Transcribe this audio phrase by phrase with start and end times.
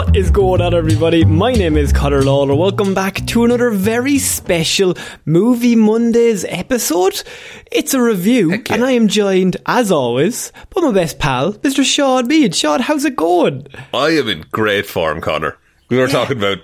[0.00, 1.26] What is going on, everybody?
[1.26, 2.54] My name is Connor Lawler.
[2.54, 4.94] Welcome back to another very special
[5.26, 7.22] Movie Mondays episode.
[7.70, 8.62] It's a review, yeah.
[8.70, 11.84] and I am joined, as always, by my best pal, Mr.
[11.84, 12.54] Shaun Meighan.
[12.54, 13.66] Shaun, how's it going?
[13.92, 15.58] I am in great form, Connor.
[15.90, 16.60] We were talking about.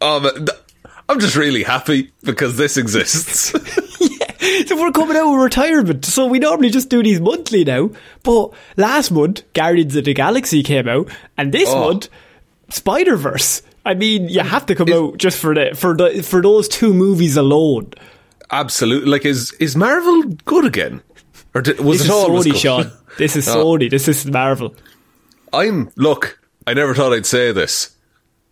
[0.00, 0.46] Um,
[1.08, 3.52] I'm just really happy because this exists.
[4.66, 7.90] So we're coming out of retirement, so we normally just do these monthly now.
[8.22, 11.80] But last month, Guardians of the Galaxy came out, and this Oh.
[11.80, 12.08] month,
[12.70, 13.62] Spider Verse.
[13.84, 14.48] I mean, you hmm.
[14.48, 17.92] have to come out just for the for the for those two movies alone.
[18.50, 19.10] Absolutely.
[19.10, 21.02] Like, is is Marvel good again?
[21.54, 22.56] Or did, was This it is always Sony.
[22.56, 22.92] Shaun.
[23.16, 23.64] This is Oh.
[23.64, 23.90] Sony.
[23.90, 24.74] This is Marvel.
[25.52, 26.38] I'm look.
[26.66, 27.96] I never thought I'd say this.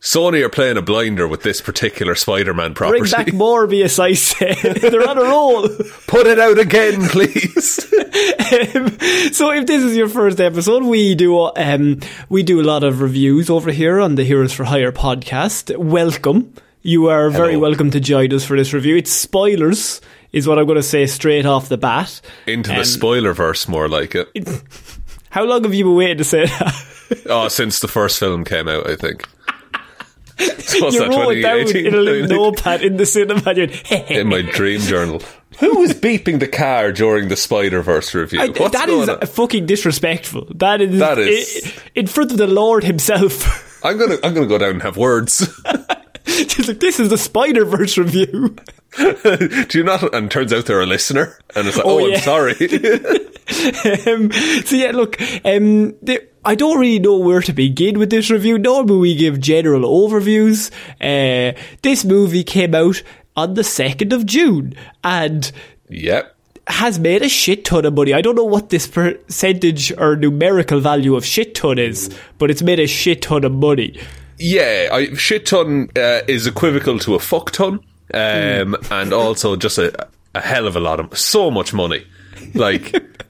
[0.01, 3.01] Sony are playing a blinder with this particular Spider-Man property.
[3.01, 4.55] Bring back Morbius, I say.
[4.79, 5.69] They're on a roll.
[6.07, 7.93] Put it out again, please.
[8.47, 8.99] Um,
[9.33, 13.01] so if this is your first episode, we do um, we do a lot of
[13.03, 15.77] reviews over here on the Heroes for Hire podcast.
[15.77, 16.55] Welcome.
[16.83, 18.97] You are very welcome to join us for this review.
[18.97, 20.01] It's spoilers,
[20.33, 22.21] is what I'm going to say straight off the bat.
[22.47, 24.29] Into Um, the spoiler verse, more like it.
[25.31, 27.23] How long have you been waiting to say that?
[27.29, 29.29] Oh, since the first film came out, I think.
[30.39, 33.55] What's you that, it down in a little notepad in the cinema.
[33.55, 33.69] You're,
[34.21, 35.23] in my dream journal.
[35.61, 38.41] Who was beeping the car during the Spider Verse review?
[38.43, 39.21] I- What's that is on?
[39.21, 40.49] fucking disrespectful.
[40.57, 43.83] That is, That is- i- in front of the Lord himself.
[43.85, 45.49] I'm gonna I'm gonna go down and have words.
[46.27, 48.57] She's like, this is the Spider Verse review.
[48.99, 50.13] Do you not?
[50.15, 52.17] And turns out they're a listener, and it's like, Oh, oh, yeah.
[52.17, 52.53] I'm sorry.
[54.13, 54.33] um,
[54.65, 58.57] so yeah, look, um, the, I don't really know where to begin with this review.
[58.57, 60.71] Normally we give general overviews.
[61.01, 63.03] Uh, this movie came out
[63.37, 65.51] on the second of June and
[65.89, 66.37] yep.
[66.69, 68.15] has made a shit ton of money.
[68.15, 72.63] I don't know what this percentage or numerical value of shit ton is, but it's
[72.63, 73.99] made a shit ton of money.
[74.39, 77.81] Yeah, I, shit ton uh, is equivocal to a fuck ton,
[78.15, 78.75] um, Hmm.
[78.93, 82.07] and also just a, a hell of a lot of so much money.
[82.55, 82.95] Like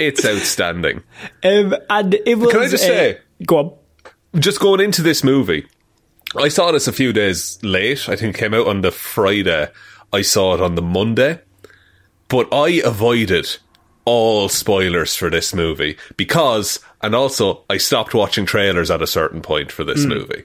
[0.00, 1.02] it's outstanding.
[1.42, 2.50] Um, and it was.
[2.52, 4.40] Can I just uh, say- Go on.
[4.40, 5.66] just going into this movie,
[6.36, 8.08] I saw this a few days late.
[8.08, 9.68] I think it came out on the Friday.
[10.12, 11.40] I saw it on the Monday.
[12.28, 13.56] But I avoided
[14.04, 19.40] all spoilers for this movie because, and also, I stopped watching trailers at a certain
[19.42, 20.44] point for this movie.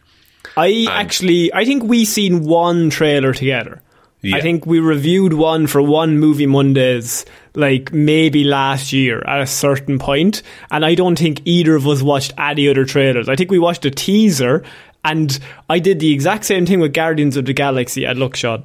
[0.58, 3.82] I actually, I think we seen one trailer together.
[4.22, 4.38] Yeah.
[4.38, 9.48] I think we reviewed one for one movie Mondays, like maybe last year at a
[9.48, 13.30] certain point, and I don't think either of us watched any other trailers.
[13.30, 14.64] I think we watched a teaser,
[15.04, 15.38] and
[15.70, 18.06] I did the exact same thing with Guardians of the Galaxy.
[18.06, 18.64] at Shaun,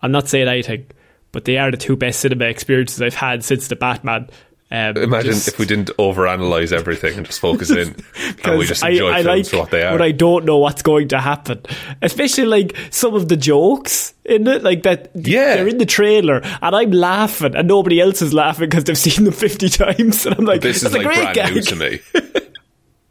[0.00, 0.86] I'm not saying anything,
[1.32, 4.28] but they are the two best cinema experiences I've had since the Batman.
[4.72, 7.94] Um, Imagine just- if we didn't overanalyze everything and just focus in,
[8.42, 9.92] and we just I, enjoy I films like for what they are.
[9.92, 11.60] But I don't know what's going to happen.
[12.00, 15.10] Especially like some of the jokes in it, like that.
[15.14, 15.56] Yeah.
[15.56, 19.24] they're in the trailer, and I'm laughing, and nobody else is laughing because they've seen
[19.24, 22.00] them fifty times, and I'm like, this is like brand new to me.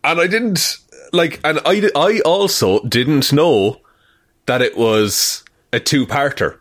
[0.04, 0.80] and I didn't
[1.14, 3.82] like, and I I also didn't know
[4.48, 6.58] that it was a two parter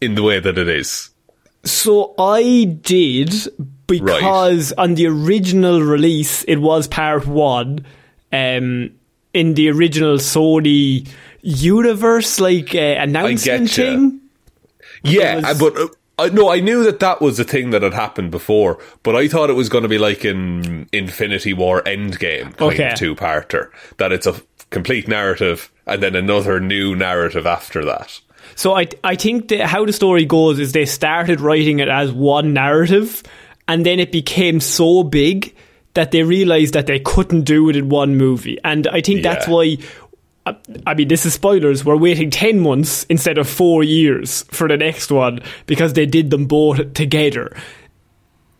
[0.00, 1.10] in the way that it is.
[1.64, 3.32] So I did
[3.86, 7.86] because on the original release it was part one.
[8.32, 8.90] Um,
[9.32, 11.08] in the original Sony
[11.42, 14.20] universe, like uh, announcement thing.
[15.02, 15.88] Yeah, was- but uh,
[16.18, 19.28] I no, I knew that that was a thing that had happened before, but I
[19.28, 22.90] thought it was going to be like in Infinity War Endgame kind Okay.
[22.92, 24.40] of two parter that it's a
[24.70, 28.20] complete narrative and then another new narrative after that.
[28.56, 32.12] So I I think that how the story goes is they started writing it as
[32.12, 33.22] one narrative,
[33.68, 35.54] and then it became so big
[35.94, 39.46] that they realized that they couldn't do it in one movie, and I think that's
[39.48, 39.78] why.
[40.46, 40.56] I-
[40.86, 41.86] I mean, this is spoilers.
[41.86, 46.28] We're waiting 10 months instead of four years for the next one because they did
[46.30, 47.56] them both together.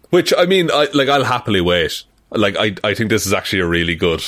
[0.08, 2.04] Which I mean, I like I'll happily wait.
[2.30, 4.22] Like I I think this is actually a really good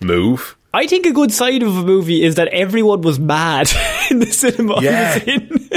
[0.00, 0.56] move.
[0.72, 3.70] I think a good side of a movie is that everyone was mad
[4.10, 5.14] in the cinema I Yeah.
[5.14, 5.68] was in.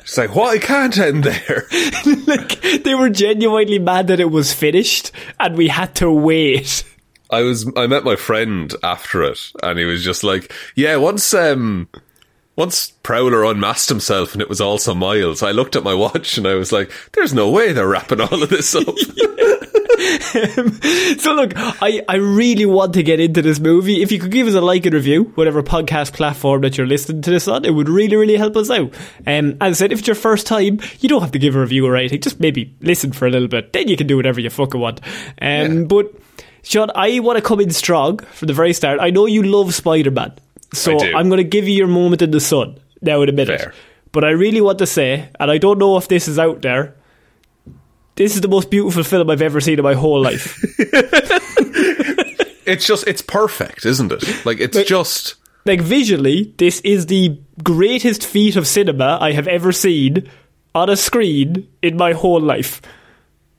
[0.00, 1.66] It's like what I can't end there.
[2.26, 6.84] like, they were genuinely mad that it was finished and we had to wait.
[7.30, 11.32] I was I met my friend after it, and he was just like, "Yeah, once
[11.32, 11.88] um,
[12.56, 16.46] once Prowler unmasked himself, and it was also Miles." I looked at my watch, and
[16.46, 18.86] I was like, "There's no way they're wrapping all of this up."
[21.18, 24.02] So look, I, I really want to get into this movie.
[24.02, 27.22] If you could give us a like and review, whatever podcast platform that you're listening
[27.22, 28.92] to this on, it would really, really help us out.
[29.26, 31.60] Um, as I said, if it's your first time, you don't have to give a
[31.60, 32.20] review or anything.
[32.20, 33.72] Just maybe listen for a little bit.
[33.72, 35.00] Then you can do whatever you fucking want.
[35.04, 35.06] Um,
[35.40, 35.82] Yeah.
[35.84, 36.12] But,
[36.62, 38.98] Shaun, I want to come in strong from the very start.
[39.00, 40.32] I know you love Spider-Man.
[40.74, 41.16] So I do.
[41.16, 43.60] I'm going to give you your moment in the sun now in a minute.
[43.60, 43.74] Fair.
[44.12, 46.94] But I really want to say, and I don't know if this is out there,
[48.16, 50.62] this is the most beautiful film I've ever seen in my whole life.
[52.66, 54.44] it's just it's perfect, isn't it?
[54.44, 59.72] Like it's just like visually, this is the greatest feat of cinema I have ever
[59.72, 60.28] seen
[60.74, 62.82] on a screen in my whole life.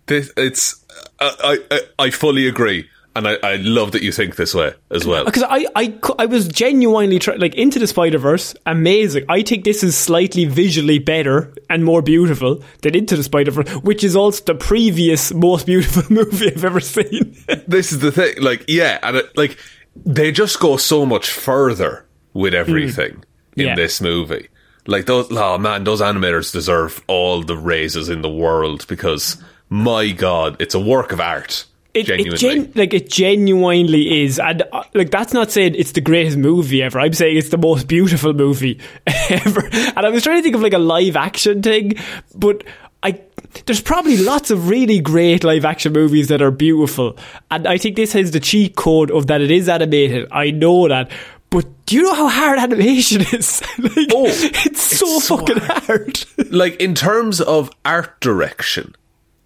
[0.05, 0.31] this.
[0.37, 0.85] It's
[1.19, 5.05] I I, I fully agree, and I, I love that you think this way as
[5.05, 5.23] well.
[5.25, 9.25] Because I, I, I was genuinely try- like into the Spider Verse, amazing.
[9.29, 13.69] I think this is slightly visually better and more beautiful than Into the Spider Verse,
[13.83, 17.35] which is also the previous most beautiful movie I've ever seen.
[17.67, 18.35] this is the thing.
[18.41, 19.57] Like, yeah, and it, like
[20.05, 23.23] they just go so much further with everything
[23.55, 23.67] in Mm.
[23.67, 23.75] Yeah.
[23.75, 24.47] this movie.
[24.87, 29.37] Like those, oh man, those animators deserve all the raises in the world because
[29.69, 31.65] my god, it's a work of art.
[31.93, 35.91] It, genuinely, it gen- like it genuinely is, and uh, like that's not saying it's
[35.91, 36.99] the greatest movie ever.
[36.99, 38.79] I'm saying it's the most beautiful movie
[39.29, 39.67] ever.
[39.71, 41.93] And I was trying to think of like a live action thing,
[42.33, 42.63] but
[43.03, 43.19] I
[43.67, 47.15] there's probably lots of really great live action movies that are beautiful,
[47.51, 50.27] and I think this has the cheat code of that it is animated.
[50.31, 51.11] I know that.
[51.51, 53.61] But do you know how hard animation is?
[53.77, 56.25] like, Oh, it's so it's so fucking hard.
[56.49, 58.95] like in terms of art direction,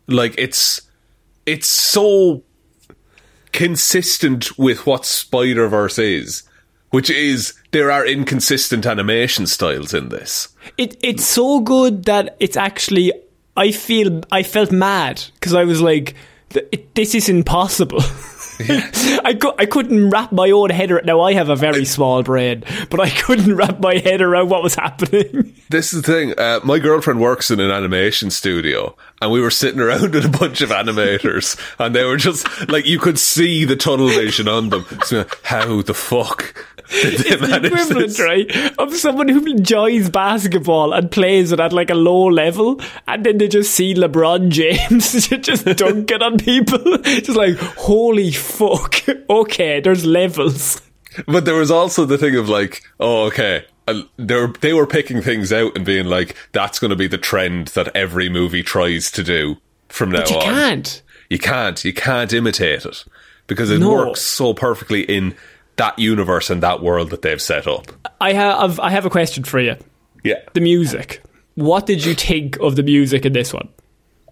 [0.07, 0.79] like it's
[1.47, 2.43] it's so
[3.53, 6.43] consistent with what Spider Verse is,
[6.91, 10.49] which is there are inconsistent animation styles in this.
[10.77, 13.13] It it's so good that it's actually
[13.55, 16.15] I feel I felt mad because I was like
[16.93, 18.01] this is impossible.
[19.23, 21.05] I cou- I couldn't wrap my own head around.
[21.05, 24.63] Now I have a very small brain, but I couldn't wrap my head around what
[24.63, 25.53] was happening.
[25.69, 26.33] This is the thing.
[26.37, 30.29] Uh, my girlfriend works in an animation studio, and we were sitting around with a
[30.29, 34.69] bunch of animators, and they were just like you could see the tunnel vision on
[34.69, 34.85] them.
[35.03, 36.55] So, how the fuck
[36.89, 41.95] they the equivalent, right, of someone who enjoys basketball and plays it at like a
[41.95, 44.49] low level, and then they just see LeBron
[44.89, 46.97] James just dunking on people.
[47.03, 48.95] Just like, holy fuck.
[49.29, 50.81] Okay, there's levels.
[51.27, 53.65] But there was also the thing of like, oh, okay.
[53.87, 57.07] uh, They were they were picking things out and being like, that's going to be
[57.07, 59.57] the trend that every movie tries to do
[59.89, 60.43] from now But you on.
[60.43, 61.01] can't.
[61.29, 61.83] You can't.
[61.83, 63.03] You can't imitate it
[63.47, 63.91] because it No.
[63.91, 65.35] works so perfectly in
[65.77, 67.87] that universe and that world that they've set up.
[68.21, 69.75] I have I have a question for you.
[70.23, 70.41] Yeah.
[70.53, 71.21] The music.
[71.55, 73.69] What did you think of the music in this one?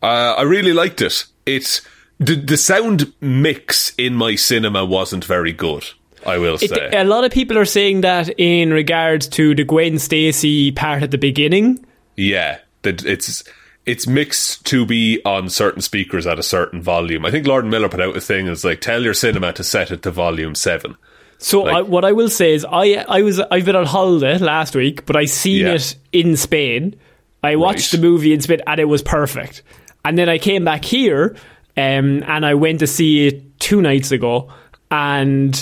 [0.04, 1.26] Uh, I really liked it.
[1.46, 1.82] It
[2.20, 5.86] the the sound mix in my cinema wasn't very good.
[6.26, 6.90] I will It, say.
[6.92, 11.12] a lot of people are saying that in regards to the Gwen Stacy part at
[11.12, 11.86] the beginning.
[12.16, 13.44] yeah, that it's
[13.86, 17.26] it's mixed to be on certain speakers at a certain volume.
[17.26, 18.48] I think Lord Miller put out a thing.
[18.48, 20.96] It's like tell your cinema to set it to volume seven.
[21.38, 24.38] So Like- I, what I will say is I I was I've been on holiday
[24.38, 25.74] last week, but I seen Yeah.
[25.74, 26.96] it in Spain.
[27.44, 28.02] I watched Right.
[28.02, 29.62] the movie in Spain and it was perfect.
[30.04, 31.36] And then I came back here
[31.78, 34.50] um, and I went to see it two nights ago,
[34.90, 35.54] and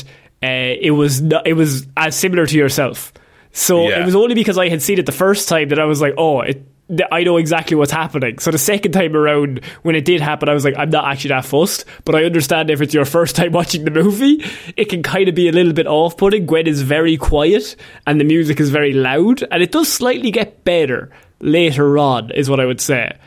[0.43, 0.47] uh,
[0.81, 3.11] it was it was as similar to yourself.
[3.51, 4.01] So Yeah.
[4.01, 6.13] it was only because I had seen it the first time that I was like,
[6.17, 6.63] oh, it,
[7.11, 8.39] I know exactly what's happening.
[8.39, 11.29] So the second time around, when it did happen, I was like, I'm not actually
[11.29, 11.85] that fussed.
[12.03, 14.43] But I understand if it's your first time watching the movie,
[14.75, 16.45] it can kind of be a little bit off putting.
[16.45, 17.75] Gwen is very quiet
[18.05, 21.09] and the music is very loud, and it does slightly get better
[21.39, 23.17] later on, is what I would say.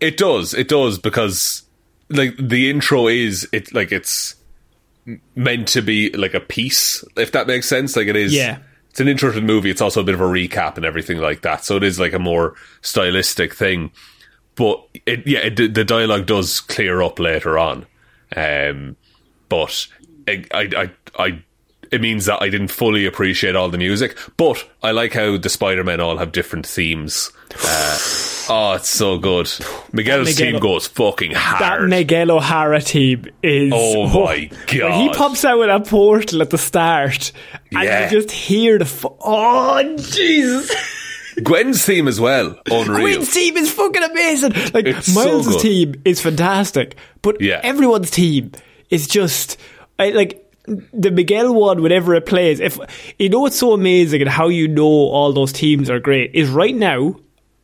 [0.00, 0.54] It does.
[0.54, 1.62] It does because
[2.10, 4.36] like the intro is it like it's
[5.34, 7.96] meant to be like a piece, if that makes sense.
[7.96, 8.34] Like it is.
[8.34, 8.58] Yeah.
[8.98, 9.70] It's an interesting movie.
[9.70, 11.64] It's also a bit of a recap and everything like that.
[11.64, 13.92] So it is like a more stylistic thing.
[14.56, 17.86] But it, yeah, it, the dialogue does clear up later on.
[18.34, 18.96] Um,
[19.48, 19.86] but
[20.26, 21.44] I, I, I, I,
[21.90, 24.16] it means that I didn't fully appreciate all the music.
[24.36, 27.30] But I like how the Spider Men all have different themes.
[27.64, 27.98] Uh,
[28.50, 29.50] oh, it's so good.
[29.92, 31.82] Miguel's Miguel- team goes fucking hard.
[31.82, 31.88] That.
[31.88, 33.72] Miguel O'Hara team is.
[33.74, 35.16] Oh my When he God.
[35.16, 37.32] pops out with a portal at the start,
[37.72, 38.04] and Yeah.
[38.10, 38.84] you just hear the.
[38.84, 40.74] Fu- oh, Jesus.
[41.42, 42.58] Gwen's theme as well.
[42.70, 42.98] Unreal.
[43.18, 44.52] Gwen's team is fucking amazing.
[44.74, 45.60] Like, It's so Miles' good.
[45.60, 47.60] team is fantastic, but Yeah.
[47.62, 48.52] everyone's team
[48.90, 49.56] is just.
[50.00, 50.47] I, like,
[50.92, 52.78] the Miguel one, whenever it plays, if
[53.18, 56.48] you know what's so amazing and how you know all those teams are great is
[56.48, 57.16] right now.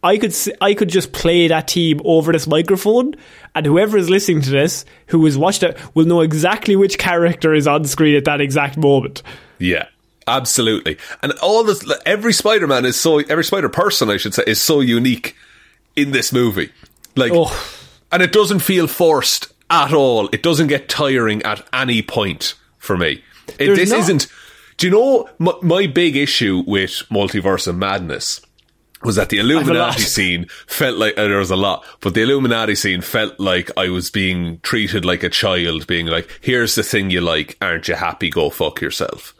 [0.02, 3.14] I could I could just play that team over this microphone,
[3.54, 7.54] and whoever is listening to this, who has watched it, will know exactly which character
[7.54, 9.22] is on screen at that exact moment.
[9.58, 9.86] Yeah,
[10.26, 10.98] absolutely.
[11.22, 14.60] And all this, every Spider Man is so, every Spider person, I should say, is
[14.60, 15.36] so unique
[15.96, 16.70] in this movie.
[17.16, 17.50] Like, Oh.
[18.12, 20.28] and it doesn't feel forced at all.
[20.34, 22.52] It doesn't get tiring at any point
[22.84, 23.24] for me.
[23.58, 24.26] It, this not- isn't.
[24.76, 28.40] Do you know my, my big issue with Multiverse of Madness?
[29.02, 29.38] Was that the.
[29.38, 33.70] Illuminati scene felt like uh, there was a lot, but the Illuminati scene felt like
[33.76, 37.86] I was being treated like a child, being like, "Here's the thing you like, aren't
[37.86, 38.30] you happy?
[38.30, 39.34] Go fuck yourself."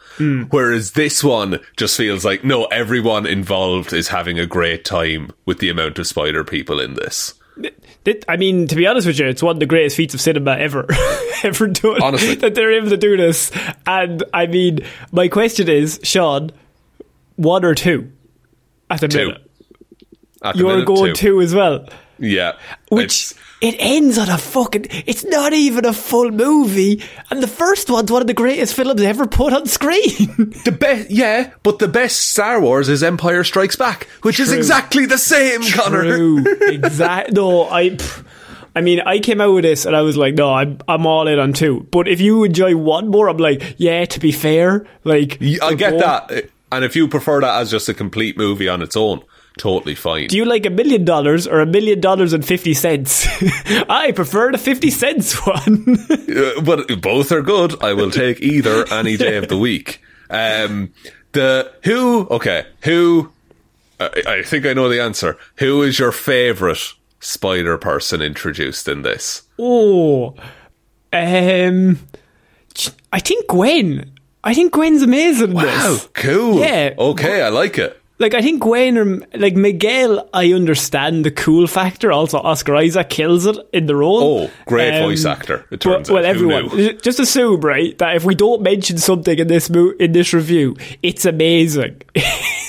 [0.50, 5.58] Whereas this one just feels like, no, everyone involved is having a great time with
[5.58, 7.34] the amount of spider people in this.
[8.04, 10.20] It- I mean, to be honest with you, it's one of the greatest feats of
[10.20, 10.86] cinema ever,
[11.42, 12.02] ever done.
[12.02, 12.34] Honestly.
[12.36, 13.50] that they're able to do this.
[13.86, 14.80] And I mean,
[15.12, 16.50] my question is, Shaun,
[17.36, 18.12] one or two
[18.90, 19.18] at the Two.
[19.28, 19.50] minute?
[20.42, 21.28] At the You're minute, going too.
[21.28, 21.86] two as well.
[22.18, 22.52] Yeah.
[22.90, 23.32] Which
[23.64, 24.86] it ends on a fucking.
[25.06, 29.00] It's not even a full movie, and the first one's one of the greatest films
[29.00, 30.02] ever put on screen.
[30.64, 35.06] the best, yeah, but the best Star Wars is Empire Strikes Back, which is exactly
[35.06, 36.02] the same, Connor.
[36.02, 36.44] True.
[36.74, 37.32] Exact.
[37.32, 37.90] No, I.
[37.90, 38.24] pff,
[38.76, 41.26] I mean, I came out with this and I was like, no, I'm I'm all
[41.26, 41.86] in on two.
[41.90, 44.04] But if you enjoy one more, I'm like, yeah.
[44.04, 46.50] To be fair, like I get both- that.
[46.70, 49.22] And if you prefer that as just a complete movie on its own,
[49.58, 50.26] totally fine.
[50.28, 53.26] Do you like a million dollars or a million dollars and fifty cents?
[53.88, 55.98] I prefer the fifty cents one.
[56.34, 57.80] Uh, but both are good.
[57.80, 60.00] I will take either any day of the week.
[60.30, 60.92] Um,
[61.30, 62.26] the who?
[62.28, 63.30] Okay, who?
[64.00, 65.36] I I think I know the answer.
[65.58, 69.42] Who is your favorite spider person introduced in this?
[69.60, 70.34] oh,
[71.12, 72.00] um,
[73.12, 74.10] I think Gwen.
[74.42, 75.50] I think Gwen's amazing.
[75.50, 76.08] in Wow, this.
[76.14, 76.58] cool.
[76.58, 76.94] Yeah.
[76.98, 78.00] Okay, I like it.
[78.18, 79.04] Like I think Gwen or
[79.34, 82.12] like Miguel, I understand the cool factor.
[82.12, 84.22] Also, Oscar Isaac kills it in the role.
[84.22, 86.22] Oh, great um, voice actor, it turns well, out.
[86.22, 90.12] well, everyone, just assume right that if we don't mention something in this mo- in
[90.12, 92.02] this review, it's amazing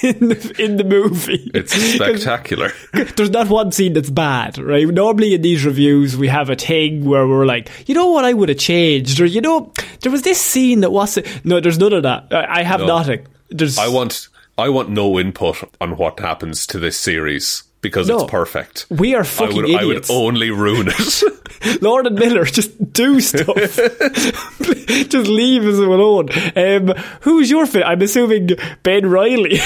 [0.02, 1.52] in the in the movie.
[1.54, 2.72] It's spectacular.
[3.16, 4.88] There's not one scene that's bad, right?
[4.88, 8.34] Normally in these reviews, we have a thing where we're like, you know what I
[8.34, 9.72] would have changed, or you know,
[10.02, 11.46] there was this scene that wasn't.
[11.46, 12.30] No, there's none of that.
[12.32, 12.88] I, I have No.
[12.88, 13.28] nothing.
[13.50, 13.78] There's.
[13.78, 18.22] I want I want no input on what happens to this series because No.
[18.22, 18.86] it's perfect.
[18.90, 20.10] We are I fucking would, I would idiots.
[20.10, 21.82] only ruin it.
[21.82, 23.46] Lord and Miller, just do stuff.
[23.56, 26.30] just leave us alone.
[26.56, 27.84] Um, who's your fit?
[27.84, 28.50] I'm assuming
[28.84, 29.60] Ben Riley.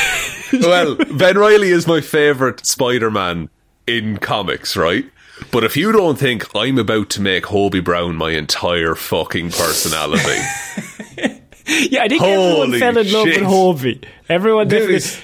[0.54, 3.50] well, Ben Riley is my favourite Spider Man
[3.88, 5.06] in comics, right?
[5.52, 10.42] But if you don't think I'm about to make Hobie Brown my entire fucking personality,
[11.90, 13.42] yeah, I think everyone fell in love shit.
[13.42, 14.06] with Hobie.
[14.28, 14.94] Everyone dude, definitely.
[14.96, 15.22] he's,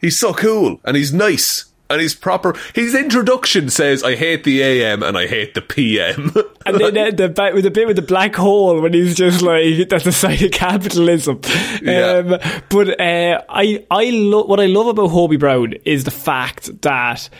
[0.00, 2.54] he's so cool and he's nice and he's proper.
[2.74, 6.34] His introduction says, "I hate the AM and I hate the PM."
[6.66, 9.40] And then uh, the, bit with the bit with the black hole when he's just
[9.40, 11.40] like that's a sign of capitalism.
[11.80, 12.22] Yeah.
[12.26, 12.28] Um,
[12.68, 17.30] but uh, I I lo- what I love about Hobie Brown is the fact that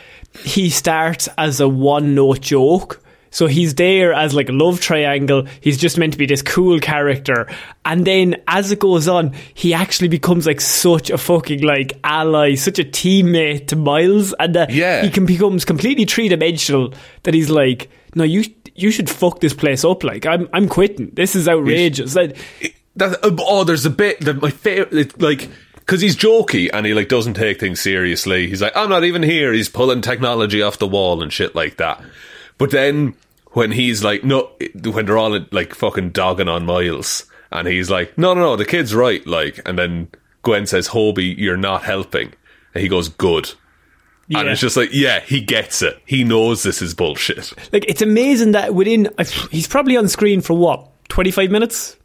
[0.42, 3.02] he starts as a one note joke.
[3.30, 5.46] So he's there as like a love triangle.
[5.60, 7.46] He's just meant to be this cool character.
[7.84, 12.54] And then as it goes on, he actually becomes like such a fucking like ally,
[12.54, 14.34] such a teammate to Miles.
[14.38, 15.02] And that Yeah.
[15.02, 16.94] he can becomes completely three dimensional
[17.24, 18.44] that he's like, no, you
[18.74, 20.04] you should fuck this place up.
[20.04, 21.10] Like I'm I'm quitting.
[21.12, 22.14] This is outrageous.
[22.14, 22.36] Like,
[22.96, 26.94] that, uh, oh, there's a bit that my favorite, like, because he's jokey and he
[26.94, 28.48] like doesn't take things seriously.
[28.48, 29.52] He's like, I'm not even here.
[29.52, 32.02] He's pulling technology off the wall and shit like that.
[32.58, 33.14] But then
[33.52, 34.50] when he's like, no,
[34.84, 38.64] when they're all like fucking dogging on Miles, and he's like, no, no, no, the
[38.66, 39.26] kid's right.
[39.26, 40.08] Like, and then
[40.42, 42.34] Gwen says, Hobie, you're not helping,
[42.74, 43.52] and he goes, good.
[44.30, 45.98] And it's just like, yeah, he gets it.
[46.04, 47.50] He knows this is bullshit.
[47.72, 49.08] Like it's amazing that within
[49.50, 51.96] he's probably on screen for what twenty five minutes,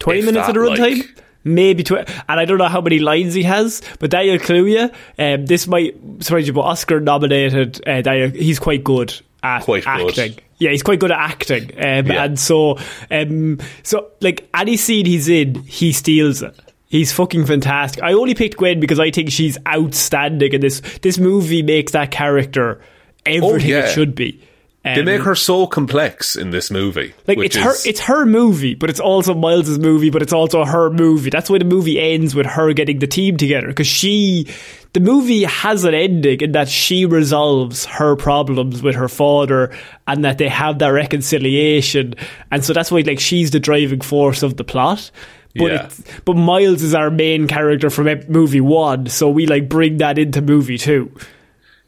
[0.00, 0.98] twenty If minutes of the runtime.
[0.98, 4.92] like- Maybe, tw- and I don't know how many lines he has, but Daniel Kaluuya,
[5.18, 9.84] um, this might surprise you, but Oscar nominated, uh, Daniel, he's quite good at Quite
[9.84, 10.08] good.
[10.18, 10.38] acting.
[10.58, 12.24] Yeah, he's quite good at acting, um, Yeah.
[12.24, 12.78] and so,
[13.10, 16.54] um, so like any scene he's in, he steals it.
[16.86, 18.02] He's fucking fantastic.
[18.04, 22.10] I only picked Gwen because I think she's outstanding, and this this movie makes that
[22.10, 22.80] character
[23.26, 23.86] everything Oh, yeah.
[23.86, 24.40] it should be.
[24.84, 27.12] They Um, make her so complex in this movie.
[27.28, 30.90] like it's her it's her movie, but it's also Miles's movie, but it's also her
[30.90, 31.30] movie.
[31.30, 34.48] That's why the movie ends with her getting the team together because she
[34.92, 39.70] the movie has an ending in that she resolves her problems with her father
[40.08, 42.14] and that they have that reconciliation.
[42.50, 45.12] And so that's why like she's the driving force of the plot.
[45.54, 45.84] But Yeah.
[45.84, 50.18] it's, but Miles is our main character from movie 1, so we like bring that
[50.18, 51.10] into movie 2.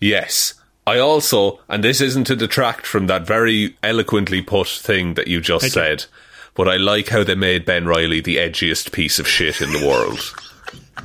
[0.00, 0.54] Yes.
[0.86, 5.40] I also, and this isn't to detract from that very eloquently put thing that you
[5.40, 5.80] just Thank you.
[5.98, 6.04] said,
[6.54, 9.86] but I like how they made Ben Riley the edgiest piece of shit in the
[9.86, 10.20] world.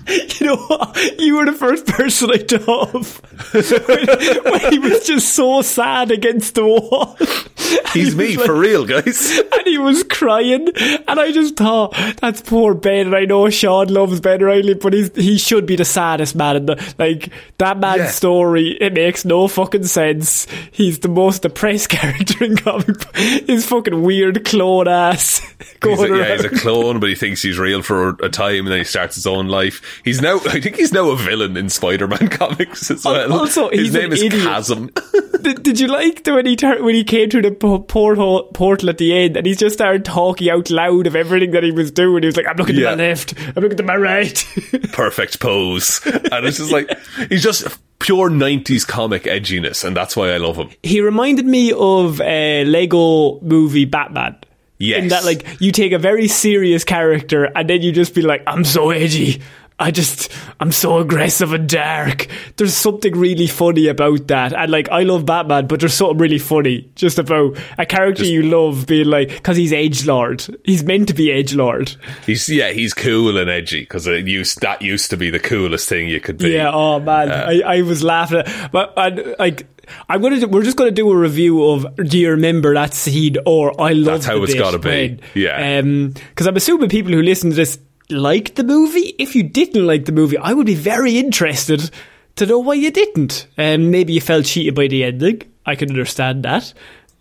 [0.40, 1.20] You know what?
[1.20, 3.22] You were the first person I thought of
[3.54, 7.16] when, when he was just so sad against the wall.
[7.94, 9.40] He's He me like- for real, guys.
[9.60, 10.70] And he was crying,
[11.08, 13.08] and I just thought, that's poor Ben.
[13.08, 16.56] And I know Shaun loves Ben Riley, but he's, he should be the saddest man
[16.56, 18.08] in the like that man's Yeah.
[18.08, 18.70] story.
[18.80, 20.48] It makes no fucking sense.
[20.72, 22.88] He's the most depressed character in comic.
[22.88, 23.18] book.
[23.18, 25.42] His fucking weird clone ass
[25.82, 28.60] going He's a, yeah, he's a clone, but he thinks he's real for a time,
[28.60, 29.99] and then he starts his own life.
[30.04, 33.34] He's now, I think he's now a villain in Spider-Man comics as oh, well.
[33.40, 34.44] also, his name is idiot.
[34.44, 34.90] Chasm.
[35.42, 38.44] Did, did you like the when he tur- when he came through the po- portal
[38.54, 41.72] portal at the end and he just started talking out loud of everything that he
[41.72, 42.24] was doing?
[42.24, 42.90] He was like, "I'm looking Yeah.
[42.92, 44.46] to my left, I'm looking to my right."
[44.92, 46.90] Perfect pose, and it's just like
[47.30, 47.66] he's just
[48.00, 50.72] pure '90s comic edginess, and that's why I love him.
[50.84, 54.36] he reminded me of a Lego movie Batman.
[54.78, 55.02] Yes.
[55.04, 58.42] In that, like, you take a very serious character and then you just be like,
[58.48, 59.42] I'm so edgy.
[59.80, 62.28] I just, I'm so aggressive and dark.
[62.58, 64.52] There's something really funny about that.
[64.54, 68.44] And, like, I love Batman, but there's something really funny just about a character you
[68.44, 70.54] love being like, because he's edgelord.
[70.66, 71.96] He's meant to be edgelord.
[72.26, 75.88] He's yeah, he's cool and edgy because it used that used to be the coolest
[75.88, 76.52] thing you could be.
[76.52, 79.66] Yeah, oh man, uh, I, I was laughing at, but and, like.
[80.08, 80.40] I'm gonna.
[80.40, 81.96] Do, we're just gonna do a review of.
[81.96, 83.38] Do you remember that scene?
[83.48, 85.18] Or I love That's how the it's bit gotta be.
[85.34, 85.80] Yeah.
[85.80, 89.16] Um, because I'm assuming people who listen to this liked the movie.
[89.20, 91.90] If you didn't like the movie, I would be very interested
[92.38, 93.48] to know why you didn't.
[93.58, 95.44] Um, maybe you felt cheated by the ending.
[95.66, 96.74] I can understand that.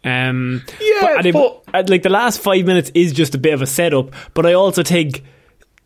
[0.04, 3.52] Um, Yeah, and it- but- and, like the last five minutes is just a bit
[3.54, 4.12] of a setup.
[4.32, 5.22] But I also think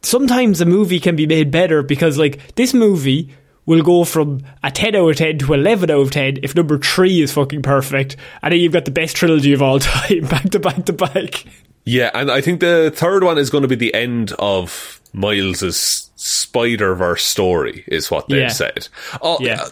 [0.03, 3.31] sometimes a movie can be made better because like this movie
[3.65, 6.77] will go from a 10 out of 10 to 11 out of 10 if number
[6.79, 10.51] 3 is fucking perfect and then you've got the best trilogy of all time back
[10.51, 11.45] to back to back
[11.85, 16.11] Yeah, and I think the third one is going to be the end of Miles's
[16.17, 18.49] Spider Verse story, is what they've Yeah.
[18.49, 18.89] said.
[19.21, 19.67] Oh, Yeah.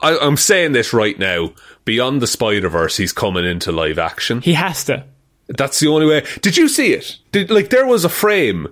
[0.00, 1.52] I, I'm saying this right now.
[1.86, 4.40] Beyond the Spider Verse, he's coming into live action.
[4.42, 5.04] he has to
[5.48, 6.24] That's the only way.
[6.42, 7.16] Did you see it?
[7.32, 8.68] Did like there was a frame?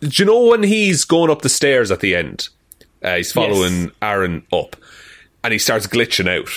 [0.00, 2.48] Do you know when he's going up the stairs at the end?
[3.02, 3.90] Uh, he's following Yes.
[4.02, 4.76] Aaron up,
[5.44, 6.48] and he starts glitching out.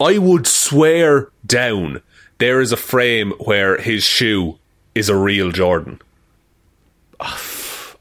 [0.00, 2.00] I would swear down
[2.38, 4.58] there is a frame where his shoe
[4.94, 6.00] is a real Jordan.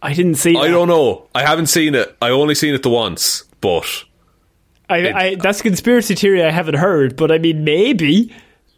[0.02, 0.72] I didn't see I that.
[0.74, 1.28] don't know.
[1.34, 2.16] I haven't seen it.
[2.22, 4.04] I only seen it the once, but
[4.90, 8.36] I, I, that's a conspiracy theory I haven't heard but I mean maybe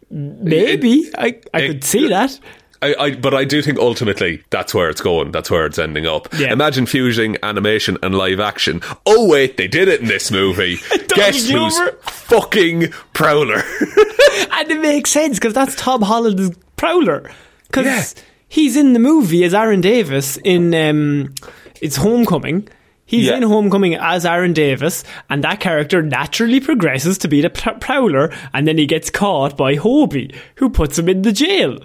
[0.08, 2.38] maybe I, I it- could see that
[2.82, 5.32] I, I, but I do think ultimately that's where it's going.
[5.32, 6.28] That's where it's ending up.
[6.34, 6.52] Yeah.
[6.52, 8.82] Imagine fusing animation and live action.
[9.06, 10.76] Oh wait, they did it in this movie.
[11.08, 13.62] Guess who's fucking Prowler?
[14.56, 17.30] and it makes sense because that's Tom Holland's Prowler.
[17.66, 18.22] Because Yeah.
[18.48, 21.34] he's in the movie as Aaron Davis in um,
[21.80, 22.68] it's Homecoming.
[23.08, 23.36] He's Yeah.
[23.36, 28.32] in Homecoming as Aaron Davis, and that character naturally progresses to be the pr- Prowler,
[28.52, 31.78] and then he gets caught by Hobie, who puts him in the jail.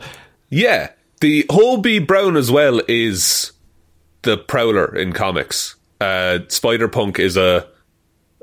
[0.50, 3.52] yeah, the Hobie Brown as well is
[4.24, 5.76] the Prowler in comics.
[6.00, 7.68] Uh, Spider Punk is a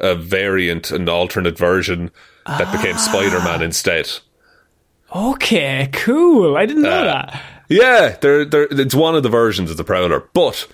[0.00, 2.12] a variant, an alternate version
[2.48, 2.98] that became ah.
[2.98, 4.10] Spider Man instead.
[5.14, 6.56] Okay, cool.
[6.56, 7.42] I didn't know uh, that.
[7.68, 10.66] Yeah, they're, they're, it's one of the versions of the Prowler, but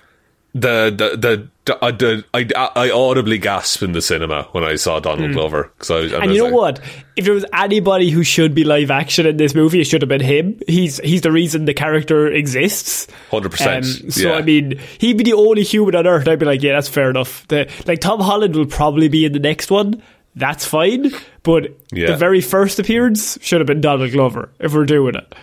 [0.55, 4.75] the the the, the, I, the I, I audibly gasped in the cinema when I
[4.75, 5.33] saw Donald hmm.
[5.33, 6.17] Glover because I.
[6.17, 6.81] And was you know like, what?
[7.17, 10.07] If there was anybody who should be live action in this movie, it should have
[10.07, 10.57] been him.
[10.65, 13.07] He's he's the reason the character exists.
[13.31, 14.35] 100%, Um, so yeah.
[14.35, 16.27] I mean, he'd be the only human on Earth.
[16.27, 17.45] I'd be like, yeah, that's fair enough.
[17.49, 20.01] The, like Tom Holland will probably be in the next one.
[20.35, 21.11] That's fine.
[21.43, 22.07] But Yeah.
[22.07, 25.33] the very first appearance should have been Donald Glover if we're doing it.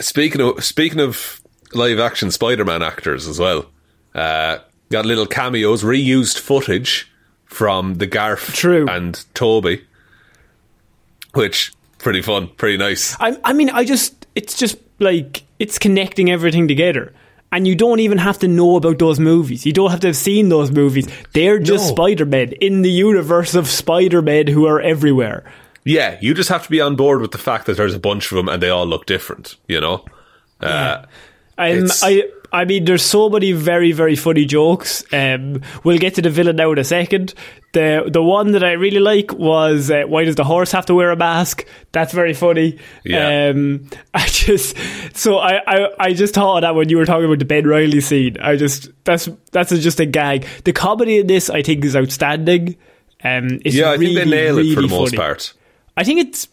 [0.00, 1.40] Speaking of speaking of
[1.74, 3.66] live action Spider Man actors as well,
[4.14, 4.58] uh,
[4.90, 7.10] got little cameos, reused footage
[7.46, 8.86] from the Garf True.
[8.88, 9.82] and Tobey,
[11.34, 13.16] which pretty fun, pretty nice.
[13.20, 17.12] I, I mean, I just, it's just like, it's connecting everything together.
[17.52, 19.66] And you don't even have to know about those movies.
[19.66, 21.06] You don't have to have seen those movies.
[21.34, 21.94] They're just No.
[21.94, 25.44] Spider Man in the universe of Spider Man who are everywhere.
[25.84, 28.32] Yeah, you just have to be on board with the fact that there's a bunch
[28.32, 29.56] of them and they all look different.
[29.68, 30.04] You know,
[30.60, 31.04] uh,
[31.58, 35.02] Um, I, I mean, there's so many very, very funny jokes.
[35.12, 37.34] Um, we'll get to the villain now in a second.
[37.72, 40.94] The the one that I really like was uh, why does the horse have to
[40.94, 41.66] wear a mask?
[41.92, 42.78] That's very funny.
[43.04, 43.50] Yeah.
[43.50, 44.76] Um, I just
[45.16, 47.66] so I, I, I just thought of that when you were talking about the Ben
[47.66, 48.36] Riley scene.
[48.40, 50.46] I just that's that's just a gag.
[50.64, 52.76] The comedy in this I think is outstanding.
[53.24, 55.16] Um, it's yeah, I really, think they nail it for the most funny.
[55.16, 55.54] part.
[55.96, 56.48] I think it's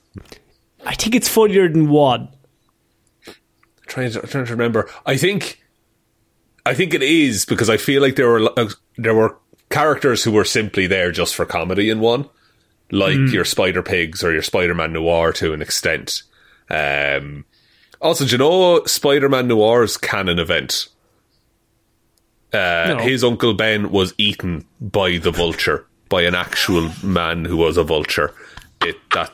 [0.85, 2.29] I think it's funnier than one.
[3.87, 4.89] trying to, trying to remember.
[5.05, 5.58] I think,
[6.65, 9.37] I think it is because I feel like there were uh, there were
[9.69, 12.27] characters who were simply there just for comedy in one,
[12.91, 16.23] like your Spider Pigs or your Spider Man Noir to an extent.
[16.69, 17.45] Um,
[18.01, 20.87] also, do you know Spider Man Noir's canon event?
[22.53, 23.03] Uh, No.
[23.03, 27.83] His uncle Ben was eaten by the vulture, by an actual man who was a
[27.83, 28.33] vulture.
[28.85, 29.31] It that.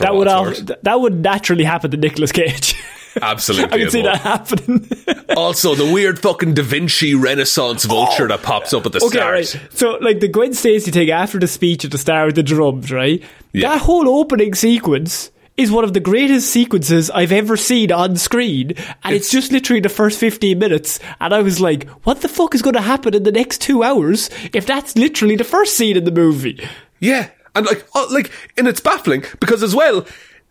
[0.00, 2.74] That would al- that would naturally happen to Nicolas Cage.
[3.22, 3.72] Absolutely.
[3.74, 4.88] I can see that happening.
[5.36, 9.06] Also, the weird fucking Da Vinci Renaissance vulture that pops up at the Oh!
[9.06, 9.32] okay, start.
[9.34, 9.60] right.
[9.72, 12.90] So, like the Gwen Stacy thing after the speech at the start with the drums,
[12.90, 13.22] right?
[13.52, 13.68] Yeah.
[13.70, 18.70] That whole opening sequence is one of the greatest sequences I've ever seen on screen,
[19.04, 20.98] and it's, It's- just literally the first fifteen minutes.
[21.20, 23.82] And I was like, "What the fuck is going to happen in the next two
[23.84, 26.58] hours if that's literally the first scene in the movie?"
[27.00, 30.04] Yeah, and like, oh, like, and it's baffling because as well,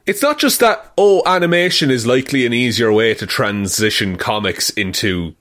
[0.07, 0.93] it's not just that.
[0.97, 5.35] Oh, animation is likely an easier way to transition comics into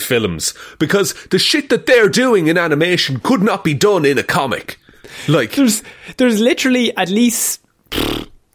[0.00, 4.22] films because the shit that they're doing in animation could not be done in a
[4.22, 4.78] comic.
[5.28, 5.82] Like, there's
[6.16, 7.60] there's literally at least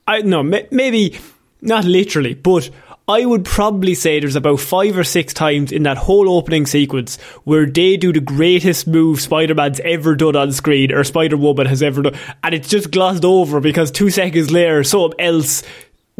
[0.07, 1.19] I no ma- maybe
[1.61, 2.69] not literally, but
[3.09, 7.15] I would probably say there's about five or six times in that whole opening sequence
[7.45, 12.01] where they do the greatest move Spider-Man's ever done on screen or Spider-Woman has ever
[12.01, 15.63] done, and it's just glossed over because two seconds later something else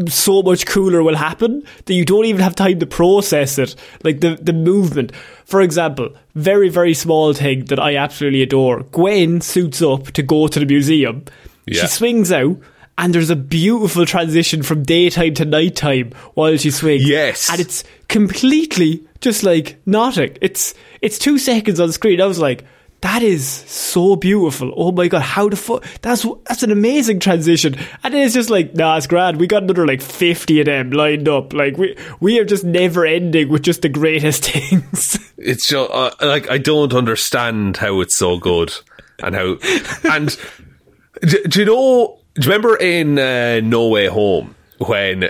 [0.07, 3.75] so much cooler will happen that you don't even have time to process it.
[4.03, 5.13] Like the, the movement.
[5.43, 8.83] For example, very, very small thing that I absolutely adore.
[8.83, 11.25] Gwen suits up to go to the museum.
[11.65, 11.81] Yeah.
[11.81, 12.57] She swings out
[12.97, 17.07] and there's a beautiful transition from daytime to nighttime while she swings.
[17.07, 17.49] Yes.
[17.49, 20.37] And it's completely just like nothing.
[20.41, 22.21] It's it's two seconds on screen.
[22.21, 22.65] I was like,
[23.01, 24.73] that is so beautiful.
[24.75, 25.85] Oh my god, how the fuck?
[26.01, 27.75] That's that's an amazing transition.
[28.03, 29.37] And then it's just like, nah, it's grand.
[29.37, 31.53] We got another like fifty of them lined up.
[31.53, 35.31] Like we we are just never ending with just the greatest things.
[35.37, 38.73] it's just uh, like I don't understand how it's so good
[39.19, 39.57] and how
[40.11, 40.35] and
[41.21, 42.16] do, do you know?
[42.39, 45.29] Do you remember in uh, No Way Home when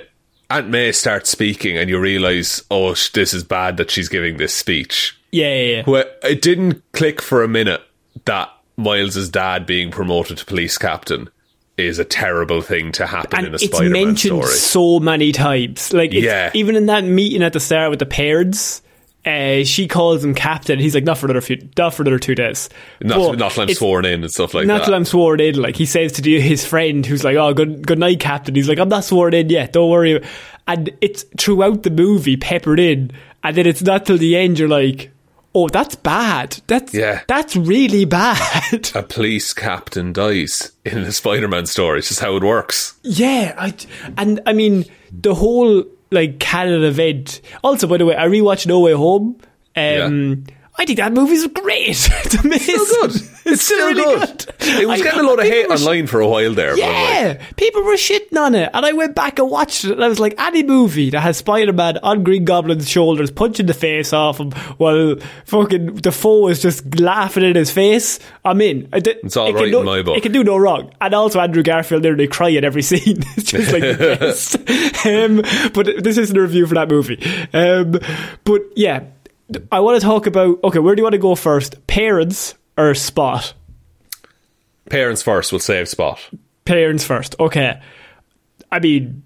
[0.50, 4.38] Aunt May starts speaking and you realize, oh, sh- this is bad that she's giving
[4.38, 5.18] this speech?
[5.32, 5.84] yeah, yeah, yeah.
[5.88, 7.82] Well, it didn't click for a minute
[8.26, 11.30] that Miles's dad being promoted to police captain
[11.78, 14.54] is a terrible thing to happen and in a it's Spider-Man mentioned story.
[14.54, 15.94] so many times.
[15.94, 16.50] Like, it's, Yeah.
[16.54, 18.82] even in that meeting at the start with the parents,
[19.28, 20.80] uh, she calls him captain.
[20.80, 22.70] He's like, not for another few, not for another two days.
[23.02, 24.68] Not, But not till I'm sworn in and stuff like that.
[24.68, 24.86] not that.
[24.86, 25.56] till I'm sworn in.
[25.62, 28.70] Like he says to the, his friend, who's like, "Oh, good, good night, Captain." He's
[28.70, 29.74] like, "I'm not sworn in yet.
[29.74, 30.24] Don't worry."
[30.68, 33.12] And it's throughout the movie peppered in,
[33.44, 35.12] and then it's not till the end you're like,
[35.56, 36.62] "Oh, that's bad.
[36.68, 37.22] That's Yeah.
[37.28, 42.00] that's really bad." a police captain dies in a Spider-Man story.
[42.00, 42.96] It's just how it works.
[43.04, 43.74] yeah, I,
[44.18, 47.42] and I mean the whole like canon event.
[47.64, 49.38] Also, by the way, I rewatched No Way Home.
[49.76, 50.46] Um,
[50.80, 51.90] I think that movie's great.
[52.26, 52.76] it's amazing.
[52.78, 53.22] Still good.
[53.46, 54.46] It's still really good.
[54.60, 56.72] It was I- getting a lot of hate online for a while there.
[56.72, 60.04] like, Yeah, people were shitting on it, and I went back and watched it, and
[60.04, 64.12] I was like, any movie that has Spider-Man on Green Goblin's shoulders, punching the face
[64.14, 68.90] off him, while fucking the foe is just laughing in his face, I'm in.
[68.94, 70.18] I did- It's all it right do- in my book.
[70.18, 73.24] It can do no wrong, and also Andrew Garfield nearly cry at every scene.
[73.38, 74.58] it's just like the best.
[75.08, 75.38] um,
[75.74, 77.24] but this isn't a review for that movie.
[77.54, 78.00] Um,
[78.44, 79.04] but yeah,
[79.72, 80.60] I want to talk about.
[80.64, 81.86] Okay, where do you want to go first?
[81.88, 83.54] Parents or Spot?
[84.90, 86.18] parents first will save spot.
[86.64, 87.36] Parents first.
[87.42, 87.78] Okay.
[88.72, 89.22] I mean,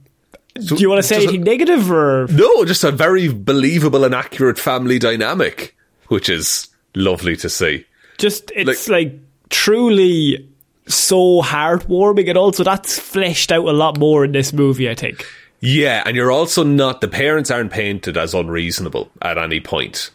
[0.56, 2.26] do you want to say just a- anything negative or?
[2.32, 5.76] No, just a very believable and accurate family dynamic,
[6.08, 7.86] which is lovely to see.
[8.18, 9.14] Just it's like,
[9.50, 10.50] truly
[10.88, 14.90] so heartwarming, and also that's fleshed out a lot more in this movie.
[14.90, 15.26] I think.
[15.62, 20.10] Yeah, and you're also not the parents aren't painted as unreasonable at any point.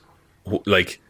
[0.66, 1.00] Like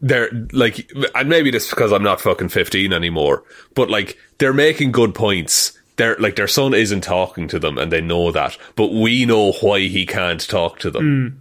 [0.00, 4.92] they're like, and maybe this because I'm not fucking 15 anymore, but like they're making
[4.92, 5.78] good points.
[5.96, 9.52] They're like their son isn't talking to them, and they know that, but we know
[9.60, 11.40] why he can't talk to them.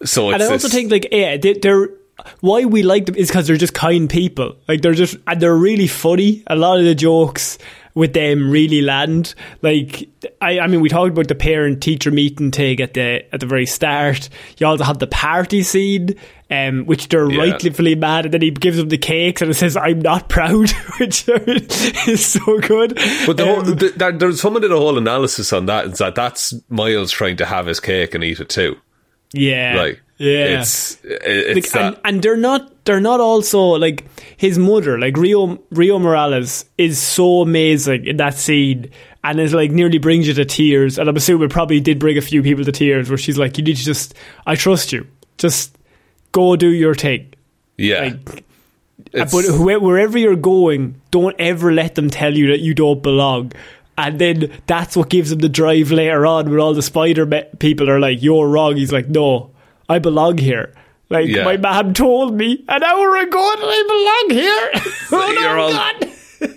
[0.00, 0.04] Hmm.
[0.06, 1.90] So it's And I also this- think like yeah, they, they're
[2.40, 4.54] why we like them is because they're just kind people.
[4.68, 6.44] Like they're just and they're really funny.
[6.46, 7.58] A lot of the jokes
[7.94, 9.34] with them really land.
[9.62, 10.08] Like
[10.40, 13.46] I, I mean, we talked about the parent teacher meeting thing at the at the
[13.46, 14.28] very start.
[14.58, 16.14] You also have the party scene,
[16.50, 17.52] um, which they're Yeah.
[17.52, 20.70] rightfully mad, and then he gives them the cakes and it says, "I'm not proud,"
[21.00, 22.94] which is so good.
[23.26, 25.92] But the whole, Um, the, that, there's some of the whole analysis on that, that
[25.92, 28.76] is that that's Miles trying to have his cake and eat it too.
[29.32, 34.04] yeah, Like, yeah, it's it's Like, and, and they're not they're not also like
[34.36, 38.90] his mother like Rio Rio Morales is so amazing in that scene
[39.24, 42.18] and is like nearly brings you to tears and I'm assuming it probably did bring
[42.18, 44.12] a few people to tears where she's like you need to just
[44.44, 45.06] I trust you.
[45.38, 45.78] Just
[46.32, 47.32] go do your thing.
[47.78, 48.44] Yeah, like
[49.14, 53.02] uh, but wh- wherever you're going don't ever let them tell you that you don't
[53.02, 53.52] belong.
[53.96, 57.44] And then that's what gives him the drive later on when all the spider me-
[57.58, 58.76] people are like you're wrong.
[58.76, 59.52] He's like no
[59.90, 60.72] I belong here
[61.10, 61.44] like Yeah.
[61.44, 65.72] my mom told me an hour ago that I belong here oh no You're all-
[65.72, 66.06] God.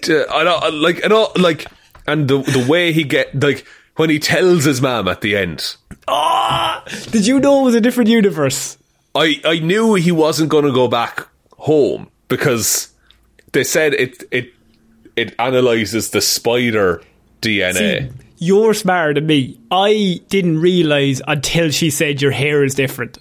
[0.10, 1.66] Uh, I know, like, I know, like,
[2.08, 3.66] and the the way he get like
[3.98, 5.76] when he tells his mom at the end,
[6.08, 6.84] Ah!
[7.12, 8.78] did you know it was a different universe
[9.14, 12.94] I I knew he wasn't going to go back home because
[13.52, 14.54] they said it it
[15.18, 17.02] it analyzes the spider
[17.42, 18.08] DNA.
[18.10, 18.10] See,
[18.44, 19.60] you're smarter than me.
[19.72, 23.18] I didn't realize until she said your hair is different,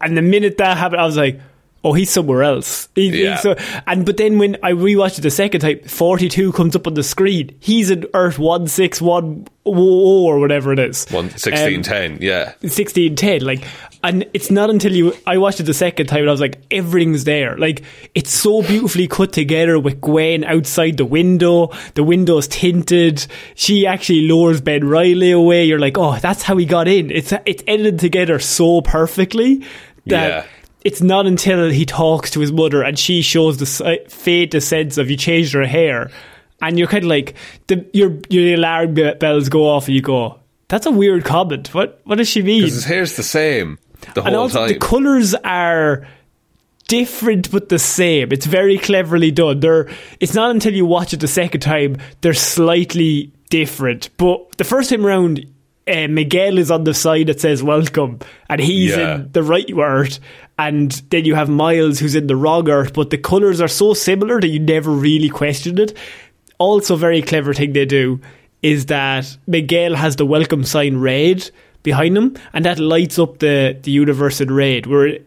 [0.00, 1.40] and the minute that happened, I was like,
[1.84, 3.36] "Oh, he's somewhere else." He- Yeah.
[3.36, 6.94] so- and but then when I rewatched it the second time, forty-two comes up on
[6.94, 7.50] the screen.
[7.60, 11.06] He's in Earth one six one or whatever it is.
[11.10, 12.52] One sixteen um, ten, yeah.
[12.62, 13.62] 1610 like
[14.02, 16.58] and it's not until you I watched it the second time and I was like
[16.72, 17.82] everything's there like
[18.16, 24.22] it's so beautifully cut together with Gwen outside the window the window's tinted she actually
[24.22, 28.00] lures Ben Riley away you're like oh that's how he got in it's it's edited
[28.00, 29.64] together so perfectly
[30.06, 30.44] that Yeah.
[30.84, 34.60] It's not until he talks to his mother and she shows the si- the uh,
[34.60, 36.10] sense of you changed her hair
[36.60, 37.34] and you're kind of like
[37.68, 42.00] the your your alarm bells go off and you go that's a weird comment what
[42.04, 43.78] what does she mean Because His hair's the same
[44.14, 44.68] the and whole also time.
[44.68, 46.06] the colours are
[46.88, 48.32] different but the same.
[48.32, 49.60] It's very cleverly done.
[49.60, 49.88] They're
[50.20, 54.10] it's not until you watch it the second time they're slightly different.
[54.16, 55.46] But the first time around,
[55.88, 58.18] uh, Miguel is on the side that says welcome,
[58.48, 59.16] and he's Yeah.
[59.16, 60.18] in the right word.
[60.58, 63.94] And then you have Miles who's in the wrong earth, but the colours are so
[63.94, 65.96] similar that you never really question it.
[66.58, 68.20] Also, very clever thing they do
[68.60, 71.50] is that Miguel has the welcome sign red
[71.82, 74.86] behind him, and that lights up the, the universe in red.
[74.86, 75.18] Where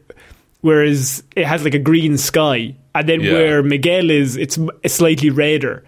[0.61, 3.33] whereas it has like a green sky, and then Yeah.
[3.33, 5.83] where Miguel is, it's slightly redder.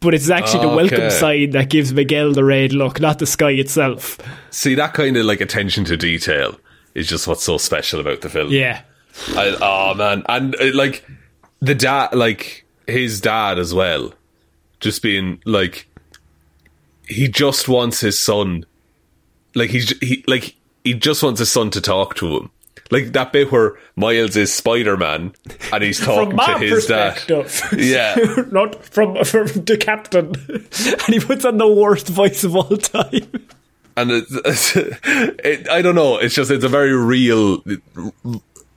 [0.00, 1.10] But it's actually the welcome Okay.
[1.10, 4.18] sign that gives Miguel the red look, not the sky itself.
[4.50, 6.58] See that kind of like attention to detail
[6.94, 8.50] is just what's so special about the film.
[8.50, 8.82] Yeah.
[9.30, 11.04] I, oh man, and uh, like
[11.60, 14.12] the dad, like his dad as well,
[14.80, 15.88] just being like,
[17.08, 18.66] he just wants his son,
[19.54, 20.54] like he's he like
[20.84, 22.50] he just wants his son to talk to him.
[22.90, 25.32] Like that bit where Miles is Spider Man
[25.72, 27.14] and he's talking to his dad.
[27.14, 27.78] perspective.
[27.78, 28.14] Yeah.
[28.52, 30.32] not from, from the captain.
[30.48, 33.28] and he puts on the worst voice of all time.
[33.96, 36.18] and it's, it, I don't know.
[36.18, 37.62] It's just it's a very real.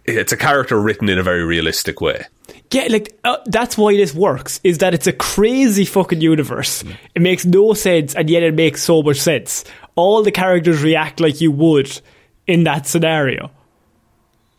[0.06, 2.26] It's a character written in a very realistic way.
[2.72, 4.60] Yeah, like uh, that's why this works.
[4.64, 6.84] Is that it's a crazy fucking universe.
[7.16, 9.66] It makes no sense, and yet it makes so much sense.
[9.96, 12.00] All the characters react like you would
[12.48, 13.52] in that scenario.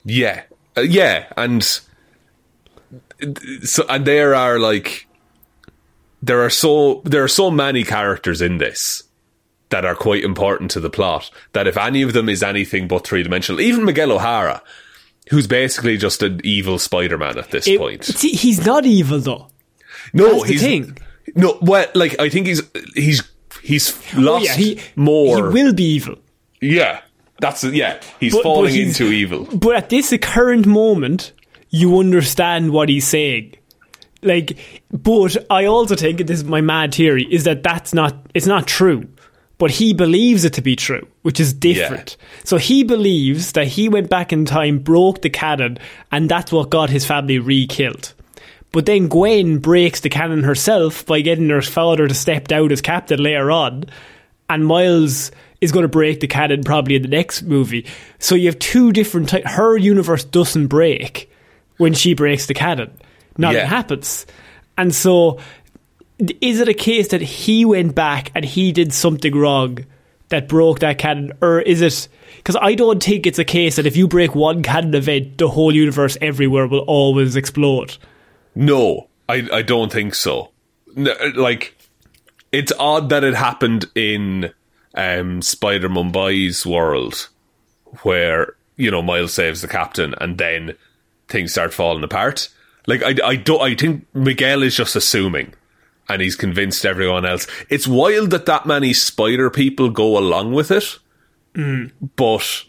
[0.04, 0.42] Yeah,
[0.76, 1.62] uh, yeah, and
[3.64, 5.06] so and there are like
[6.22, 9.02] there are so there are so many characters in this
[9.70, 11.30] that are quite important to the plot.
[11.52, 14.62] That if any of them is anything but three dimensional, even Miguel O'Hara,
[15.30, 18.04] who's basically just an evil Spider-Man at this It- point.
[18.04, 19.48] see, he's not evil though.
[20.12, 20.98] No, That's the he's thing.
[21.36, 21.58] no.
[21.62, 22.62] Well, like I think he's
[22.94, 23.22] he's
[23.62, 25.36] he's lost Oh, yeah, he more.
[25.36, 26.16] He will be evil.
[26.62, 27.00] Yeah,
[27.40, 28.00] that's yeah.
[28.20, 29.48] He's But- but falling he's- into evil.
[29.52, 31.32] But at this current moment,
[31.70, 33.54] you understand what he's saying.
[34.22, 34.58] Like,
[34.92, 38.66] but I also think this is my mad theory is that that's not it's not
[38.66, 39.06] true.
[39.56, 42.16] But he believes it to be true, which is different.
[42.44, 45.76] So he believes that he went back in time, broke the canon,
[46.10, 48.14] and that's what got his family re-killed.
[48.72, 52.80] But then Gwen breaks the canon herself by getting her father to step down as
[52.80, 53.84] captain later on,
[54.48, 57.86] and Miles is going to break the canon probably in the next movie.
[58.18, 59.50] So you have two different types.
[59.50, 61.30] Her universe doesn't break
[61.76, 62.90] when she breaks the canon.
[63.36, 63.66] Nothing Yeah.
[63.66, 64.26] happens.
[64.78, 65.38] And so,
[66.40, 69.78] is it a case that he went back and he did something wrong
[70.30, 72.08] that broke that canon, or is it?
[72.36, 75.48] Because I don't think it's a case that if you break one canon event, the
[75.48, 77.96] whole universe everywhere will always explode.
[78.54, 80.50] No, I I don't think so.
[80.96, 81.76] No, like,
[82.52, 84.50] it's odd that it happened in
[84.94, 87.28] um, Spider Mumbai's world,
[88.02, 90.76] where you know Miles saves the captain, and then
[91.28, 92.48] things start falling apart.
[92.86, 93.60] Like, I I don't.
[93.60, 95.54] I think Miguel is just assuming.
[96.08, 97.46] And he's convinced everyone else.
[97.68, 100.98] It's wild that that many spider people go along with it.
[102.16, 102.64] But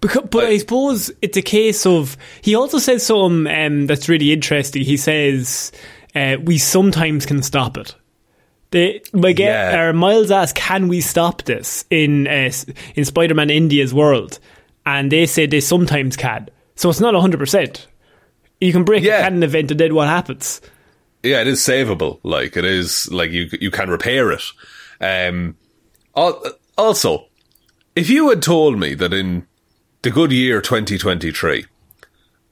[0.00, 2.16] Because, but I suppose it's a case of.
[2.40, 4.84] He also says something um, that's really interesting.
[4.84, 5.70] He says,
[6.14, 7.94] uh, "We sometimes can stop it."
[8.72, 9.80] The Miguel Yeah.
[9.82, 12.50] or Miles asked, "Can we stop this in uh,
[12.96, 14.38] in Spider-Man India's world?"
[14.84, 16.48] And they say they sometimes can.
[16.74, 17.86] So it's not hundred percent.
[18.60, 19.18] You can break Yeah.
[19.20, 20.60] a canon event, and then what happens?
[21.22, 22.18] yeah, it is savable.
[22.24, 24.42] Like it is like you you can repair it.
[25.00, 25.56] Um,
[26.76, 27.26] also,
[27.94, 29.46] if you had told me that in
[30.02, 31.66] the good year 2023,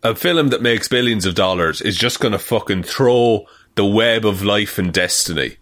[0.02, 4.24] a film that makes billions of dollars is just going to fucking throw the web
[4.26, 5.56] of life and destiny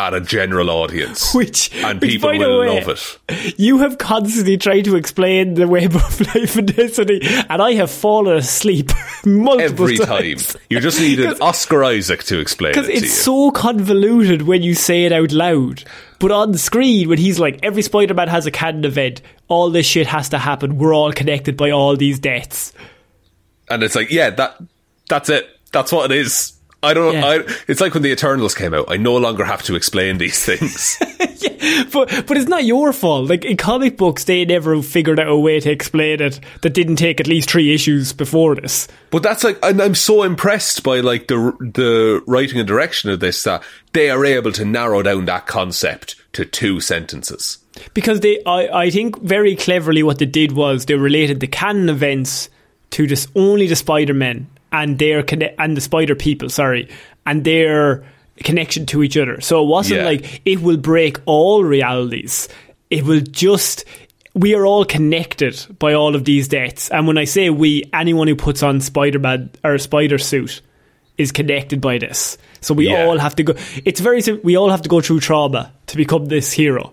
[0.00, 3.58] at a general audience, Which and which, people will way, love it.
[3.58, 7.90] You have constantly tried to explain the web of life and destiny, and I have
[7.90, 8.90] fallen asleep
[9.24, 10.56] multiple Every time, times.
[10.68, 15.04] you just needed Oscar Isaac to explain it Because it's so convoluted when you say
[15.04, 15.84] it out loud.
[16.18, 19.70] But on the screen, when he's like, every Spider Man has a canon event, all
[19.70, 22.72] this shit has to happen, we're all connected by all these deaths.
[23.68, 24.58] and it's like, yeah, that
[25.08, 25.46] that's it.
[25.72, 26.52] That's what it is.
[26.82, 27.12] I don't.
[27.14, 27.26] Yeah.
[27.26, 27.34] I,
[27.68, 28.86] it's like when the Eternals came out.
[28.90, 30.98] I no longer have to explain these things.
[31.92, 33.28] But but it's not your fault.
[33.28, 36.96] Like in comic books, they never figured out a way to explain it that didn't
[36.96, 38.88] take at least three issues before this.
[39.10, 43.20] but that's like, and I'm so impressed by like the the writing and direction of
[43.20, 43.62] this that
[43.92, 47.58] they are able to narrow down that concept to two sentences.
[47.94, 51.88] because they I, I think very cleverly what they did was they related the canon
[51.90, 52.48] events
[52.90, 56.88] to just only the Spider-Men and their conne- and the Spider people, sorry,
[57.26, 58.04] and their
[58.44, 59.40] connection to each other.
[59.40, 60.06] So it wasn't Yeah.
[60.06, 62.48] like it will break all realities.
[62.90, 63.84] It will just
[64.32, 66.88] we are all connected by all of these deaths.
[66.90, 70.60] And when I say we, anyone who puts on Spider-Man or Spider suit
[71.18, 72.38] is connected by this.
[72.60, 73.04] So we Yeah.
[73.06, 73.54] all have to go.
[73.84, 74.22] It's very.
[74.44, 76.92] We all have to go through trauma to become this hero.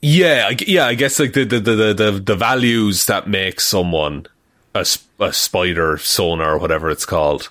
[0.00, 0.86] Yeah, yeah.
[0.86, 4.26] I guess like the the, the the the values that make someone
[4.74, 4.86] a,
[5.20, 7.50] a spider sonar or whatever it's called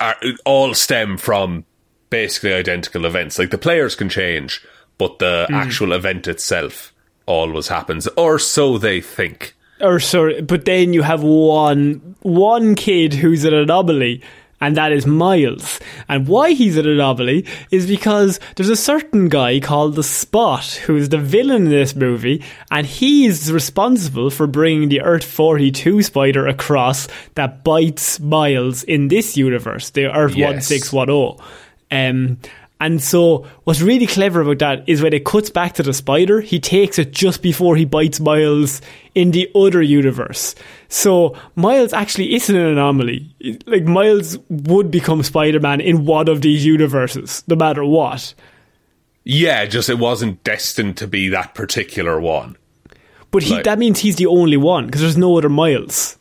[0.00, 1.64] are, all stem from
[2.10, 3.38] basically identical events.
[3.38, 4.64] Like the players can change,
[4.98, 5.54] but the hmm.
[5.54, 6.92] actual event itself
[7.26, 9.54] always happens, or so they think.
[9.80, 14.22] or sorry, but then you have one one kid who's an anomaly,
[14.62, 15.78] and that is Miles.
[16.08, 21.10] And why he's an anomaly is because there's a certain guy called the Spot who's
[21.10, 27.08] the villain in this movie, and he's responsible for bringing the Earth 42 spider across
[27.34, 30.70] that bites Miles in this universe, the Earth Yes.
[30.70, 31.44] 1610.
[31.90, 32.38] Um,
[32.84, 36.40] and so, what's really clever about that is when it cuts back to the spider,
[36.40, 38.80] he takes it just before he bites Miles
[39.14, 40.56] in the other universe.
[40.88, 43.34] So, Miles actually isn't an anomaly.
[43.66, 48.34] Like, Miles would become Spider Man in one of these universes, no matter what.
[49.22, 52.56] Yeah, just it wasn't destined to be that particular one.
[53.30, 56.18] But he, Like- that means he's the only one, because there's no other Miles.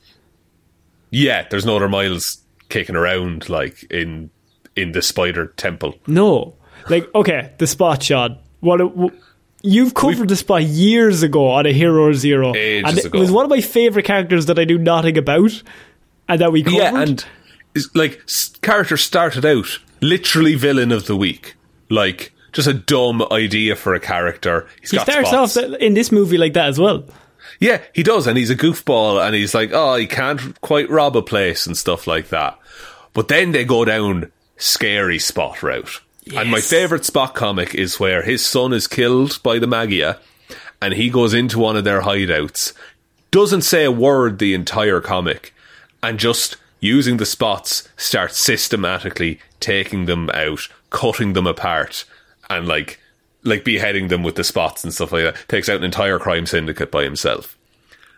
[1.10, 2.38] Yeah, there's no other miles
[2.70, 4.30] kicking around like in
[4.76, 5.96] in the spider temple.
[6.08, 6.56] No.
[6.90, 8.40] Like, okay, the spot shot.
[8.60, 9.12] What a, w-
[9.64, 12.48] You've covered the spot years ago on a Hero Zero.
[12.54, 13.20] And it ago.
[13.20, 15.62] was one of my favourite characters that I knew nothing about
[16.28, 16.78] and that we covered.
[16.78, 17.26] Yeah, and
[17.94, 18.28] like
[18.62, 21.56] character started out literally villain of the week,
[21.90, 24.68] like just a dumb idea for a character.
[24.82, 25.58] He's he got starts spots.
[25.58, 27.06] off in this movie like that as well.
[27.60, 31.16] Yeah, he does, and he's a goofball, and he's like, oh, he can't quite rob
[31.16, 32.58] a place and stuff like that.
[33.14, 34.32] But then they go down
[34.62, 36.02] scary spot route.
[36.36, 40.20] And my favourite spot comic is where his son is killed by the Maggia,
[40.82, 42.74] and he goes into one of their hideouts,
[43.32, 45.54] doesn't say a word the entire comic,
[46.04, 52.06] and just using the spots starts systematically taking them out, cutting them apart,
[52.50, 53.00] and like
[53.44, 55.48] like beheading them with the spots and stuff like that.
[55.48, 57.58] Takes out an entire crime syndicate by himself.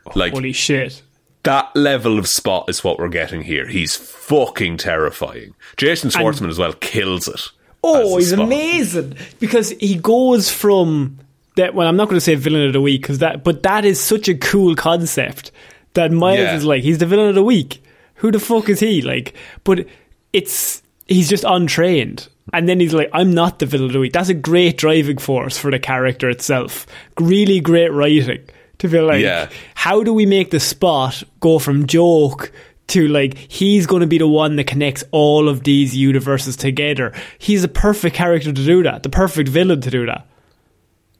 [0.05, 1.01] Oh, like Holy shit.
[1.43, 3.67] That level of spot is what we're getting here.
[3.67, 5.53] He's fucking terrifying.
[5.77, 7.41] Jason Schwartzman as well kills it.
[7.83, 8.45] Oh, he's Spot.
[8.45, 11.19] amazing because he goes from
[11.57, 11.75] that.
[11.75, 13.99] Well, I'm not going to say villain of the week because that, but that is
[13.99, 15.51] such a cool concept
[15.95, 16.55] that Miles Yeah.
[16.55, 17.83] is like he's the villain of the week.
[18.15, 19.01] Who the fuck is he?
[19.01, 19.33] Like,
[19.65, 19.85] but
[20.31, 24.13] it's he's just untrained, and then he's like, I'm not the villain of the week.
[24.13, 26.87] That's a great driving force for the character itself.
[27.19, 28.47] Really great writing
[28.83, 29.49] to be like, Yeah.
[29.75, 32.51] how do we make the spot go from joke
[32.87, 37.13] to like he's going to be the one that connects all of these universes together?
[37.39, 40.27] He's a perfect character to do that, the perfect villain to do that.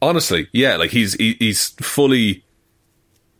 [0.02, 2.44] Honestly, yeah, like he's he, he's fully,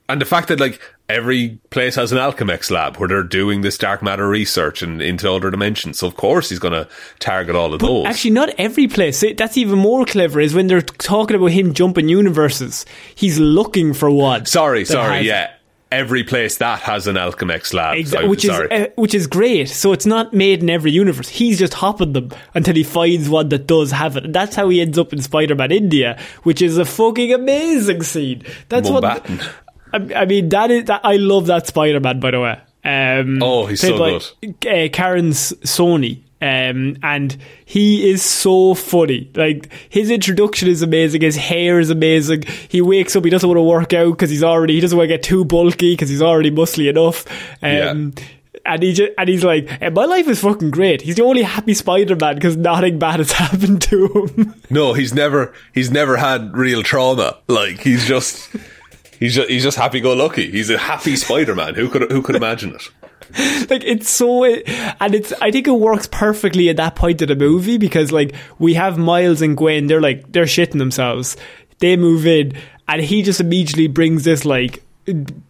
[0.08, 0.80] and the fact that like
[1.14, 5.32] every place has an Alchemax lab where they're doing this dark matter research and into
[5.32, 6.00] other dimensions.
[6.00, 6.88] So of course he's going to
[7.20, 8.06] target all of those.
[8.06, 9.24] Actually, not every place.
[9.38, 10.40] That's even more clever.
[10.42, 12.86] Is when they're talking about him jumping universes,
[13.16, 14.46] he's looking for one.
[14.46, 15.52] sorry, sorry, has- yeah.
[15.92, 19.70] Every place that has an Alchemax lab, Exa- which is uh, which is great.
[19.70, 21.30] So it's not made in every universe.
[21.30, 24.26] He's just hopping them until he finds one that does have it.
[24.26, 28.42] And that's how he ends up in Spider-Man India, which is a fucking amazing scene.
[28.70, 29.38] That's Mumbattan.
[29.38, 29.54] what
[29.94, 30.50] I, I mean.
[30.50, 31.02] That is that.
[31.04, 32.20] I love that Spider-Man.
[32.20, 34.20] By the way, um, Oh, he's so by,
[34.70, 36.20] Uh, Karan S- Soni.
[36.42, 39.32] Um, and he is so funny.
[39.34, 41.22] Like his introduction is amazing.
[41.22, 42.44] His hair is amazing.
[42.68, 43.24] He wakes up.
[43.24, 44.74] He doesn't want to work out because he's already.
[44.74, 47.24] He doesn't want to get too bulky because he's already muscly enough.
[47.62, 48.14] Um,
[48.66, 51.02] And he just, and he's like, "Eh, my life is fucking great.
[51.02, 54.54] He's the only happy Spider-Man because nothing bad has happened to him.
[54.70, 57.38] No, he's never he's never had real trauma.
[57.48, 58.50] Like he's just
[59.24, 60.52] he's just he's just happy go lucky.
[60.52, 61.76] He's a happy Spider Man.
[61.76, 62.90] Who could who could imagine it?
[63.70, 67.36] like it's so and it's i think it works perfectly at that point of the
[67.36, 71.38] movie because like we have miles and gwen they're like they're shitting themselves
[71.80, 72.54] they move in
[72.88, 74.84] and he just immediately brings this like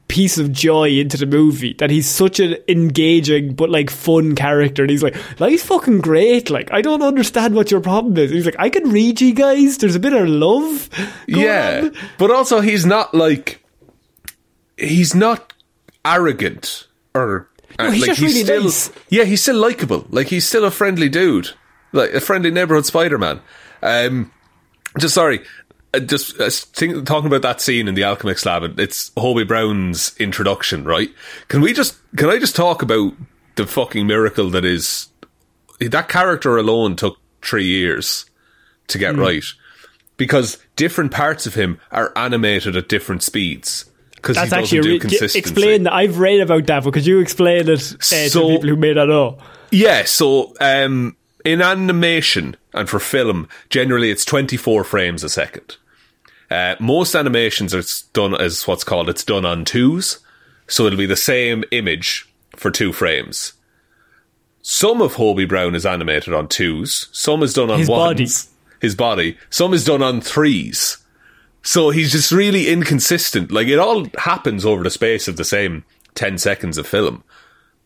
[0.08, 4.84] piece of joy into the movie that he's such an engaging but like fun character
[4.84, 8.46] and he's like life's fucking great like i don't understand what your problem is he's
[8.46, 10.90] like i can read you guys there's a bit of love
[11.28, 13.63] yeah, on." but also he's not like
[14.78, 15.54] he's not
[16.06, 17.50] arrogant or
[17.80, 18.92] uh, No, he's just really still nice.
[19.10, 20.06] yeah he's still likable.
[20.10, 21.50] Like he's still a friendly dude,
[21.92, 23.42] like a friendly neighborhood Spider Man.
[23.82, 24.32] Um,
[25.00, 25.42] just sorry.
[25.94, 30.16] uh, Just uh, think, talking about that scene in the Alchemax lab, it's Hobie Brown's
[30.20, 31.10] introduction, right?
[31.48, 33.14] Can we just, can I just talk about
[33.56, 35.08] the fucking miracle that is
[35.80, 38.26] that character alone took three years
[38.88, 39.44] to get right
[40.18, 43.86] because different parts of him are animated at different speeds
[44.24, 47.70] because that's actually re- explain that i've read about that but could you explain it
[47.70, 49.38] uh, to So- people who may not know
[49.72, 51.16] Yeah, so um,
[51.46, 55.78] in animation and for film, generally it's 24 frames a second.
[56.50, 60.20] Uh, most animations are done as what's called it's done on twos,
[60.68, 63.54] so it'll be the same image for two frames.
[64.62, 68.28] Some of Hobie Brown is animated on twos, some is done on His ones, body.
[68.80, 70.98] his body, some is done on threes.
[71.64, 73.52] So he's just really inconsistent.
[73.52, 75.86] Like it all happens over the space of the same
[76.16, 77.24] 10 seconds of film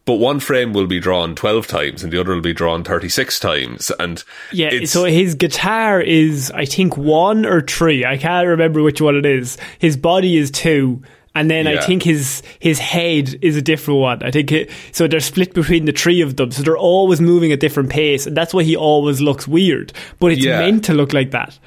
[0.08, 3.40] but one frame will be drawn 12 times and the other will be drawn 36
[3.42, 4.24] times and
[4.54, 8.06] Yeah, so his guitar is, I think, one or three.
[8.06, 9.58] I can't remember which one it is.
[9.80, 11.02] His body is two,
[11.36, 14.24] and then I think his his head is a different one.
[14.24, 15.10] I think it, so.
[15.10, 18.36] They're split between the three of them, so they're always moving at different pace, and
[18.36, 19.92] that's why he always looks weird.
[20.20, 20.60] But it's Yeah.
[20.60, 21.60] meant to look like that.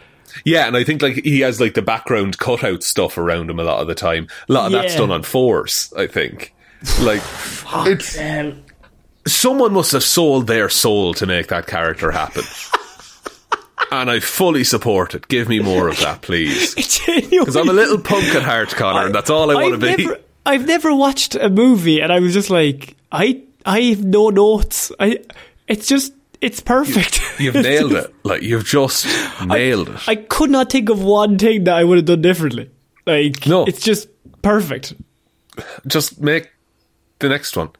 [0.45, 3.65] Yeah and i think like he has like the background cutout stuff around him a
[3.65, 4.29] lot of the time.
[4.49, 6.55] A lot of that's done on force, i think.
[7.01, 7.23] Like
[7.87, 8.19] it's
[9.27, 12.43] someone must have sold their soul to make that character happen.
[13.93, 15.27] And i fully support it.
[15.27, 16.75] Give me more of that please.
[17.31, 20.05] Because i'm a little punk at heart conor and that's all i want to be.
[20.05, 24.31] Never, I've never watched a movie, and I was just like, I I have no
[24.31, 24.91] notes.
[24.99, 25.21] I
[25.69, 27.21] it's just it's perfect.
[27.39, 29.07] you've nailed it like you've just
[29.47, 32.71] nailed it I could not think of one thing that I would have done differently.
[33.07, 33.65] Like, No.
[33.65, 34.09] it's just
[34.43, 34.95] perfect.
[35.87, 36.51] just make
[37.19, 37.71] the next one.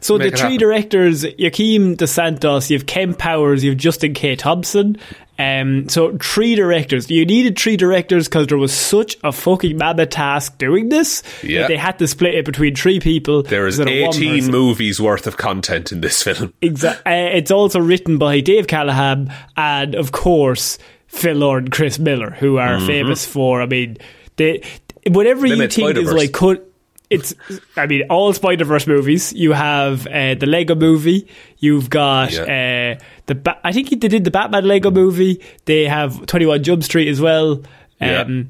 [0.00, 0.58] So make the three happen.
[0.58, 4.36] directors, Joaquim Dos Santos, you have Kemp Powers, you have Justin K.
[4.36, 4.96] Thompson.
[5.38, 7.10] Um, so three directors.
[7.10, 11.22] You needed three directors because there was such a fucking mammoth task doing this.
[11.42, 11.62] Yeah.
[11.62, 13.42] that They had to split it between three people.
[13.42, 16.52] There is instead of one 18 movies worth of content in this film.
[16.62, 17.12] Exactly.
[17.12, 20.78] uh, it's also written by Dave Callaham and, of course,
[21.08, 23.96] Phil Lord and Chris Miller, who are famous for, I mean,
[24.36, 24.62] they,
[25.08, 26.71] whatever you think is like, cut.
[27.12, 27.34] It's,
[27.76, 29.32] I mean, all Spider Verse movies.
[29.32, 31.28] You have uh, the Lego movie.
[31.58, 32.96] You've got Yeah.
[32.98, 33.34] uh, the.
[33.34, 35.40] Ba- I think they did the Batman Lego movie.
[35.66, 37.62] They have Twenty One Jump Street as well.
[38.00, 38.22] Yeah.
[38.22, 38.48] Um,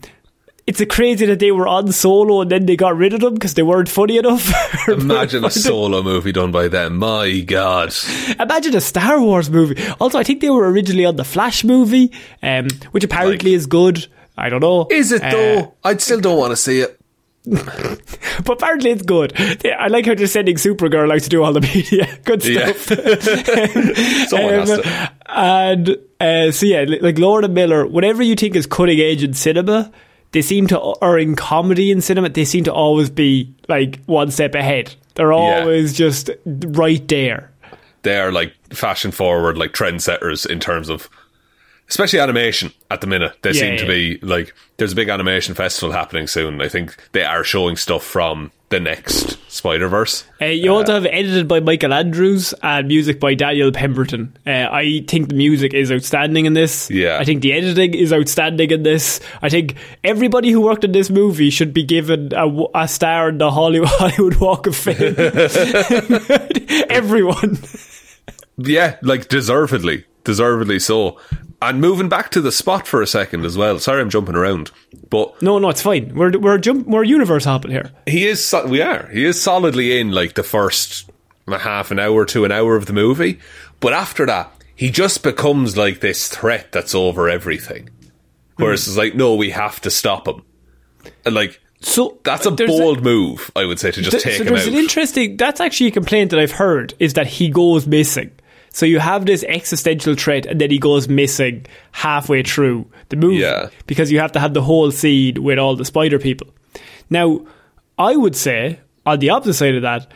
[0.65, 3.35] it's a crazy that they were on solo and then they got rid of them
[3.35, 4.49] because they weren't funny enough.
[4.89, 6.99] Imagine a solo movie done by them.
[6.99, 7.93] My God.
[8.39, 9.83] Imagine a Star Wars movie.
[10.01, 12.13] Also, I think they were originally on the Flash movie,
[12.45, 14.07] um, which apparently Like- is good.
[14.39, 14.87] I don't know.
[14.89, 15.75] Is it Uh, though?
[15.83, 16.97] I'd still don't want to see it.
[17.45, 19.33] But apparently it's good.
[19.61, 22.07] They- I like how they're sending Supergirl out to do all the media.
[22.25, 22.73] Good Yeah.
[22.73, 24.29] stuff.
[24.29, 25.13] Someone has Um, to.
[25.29, 29.35] And uh, so yeah, like Lord and Miller, whatever you think is cutting edge in
[29.35, 29.91] cinema,
[30.33, 34.31] they seem to, or in comedy in cinema, they seem to always be like one
[34.31, 34.95] step ahead.
[35.15, 35.61] They're Yeah.
[35.61, 37.51] always just right there.
[38.03, 41.09] They're like fashion forward, like trendsetters in terms of,
[41.93, 43.35] especially animation at the minute.
[43.43, 44.17] They Yeah, seem to yeah.
[44.19, 46.63] be like, there's a big animation festival happening soon.
[46.63, 50.25] I think they are showing stuff from the next Spider Verse.
[50.41, 54.35] Uh, you also have edited by Michael Andrews and music by Daniel Pemberton.
[54.47, 56.91] Uh, I think the music is outstanding in this.
[56.91, 57.19] Yeah.
[57.19, 59.21] I think the editing is outstanding in this.
[59.43, 62.33] I think everybody who worked in this movie should be given
[62.75, 64.97] a star in the Hollywood, Hollywood Walk of Fame.
[66.89, 67.59] Everyone.
[68.57, 71.19] Yeah, like deservedly, deservedly so.
[71.63, 73.79] And moving back to the spot for a second as well.
[73.79, 74.71] Sorry, I'm jumping around,
[75.11, 76.13] but No, no, it's fine.
[76.15, 77.93] We're we're jump we're universe hopping here.
[78.07, 78.45] he is.
[78.45, 79.07] so- We are.
[79.09, 81.09] He is solidly in like the first
[81.49, 83.39] half an hour to an hour of the movie,
[83.81, 87.89] but after that, he just becomes like this threat that's over everything.
[88.57, 88.99] Whereas it's mm.
[88.99, 90.43] like, no, we have to stop him.
[91.25, 94.43] And like So that's a bold move, I would say, to just Th- take so
[94.45, 94.73] him there's out.
[94.73, 95.37] an interesting.
[95.37, 98.31] That's actually a complaint that I've heard is that he goes missing.
[98.75, 103.37] So you have this existential threat, and then he goes missing halfway through the movie
[103.37, 103.69] Yeah.
[103.87, 106.47] because you have to have the whole seed with all the spider people.
[107.11, 107.43] Now,
[107.99, 110.07] I would say on the opposite side of that,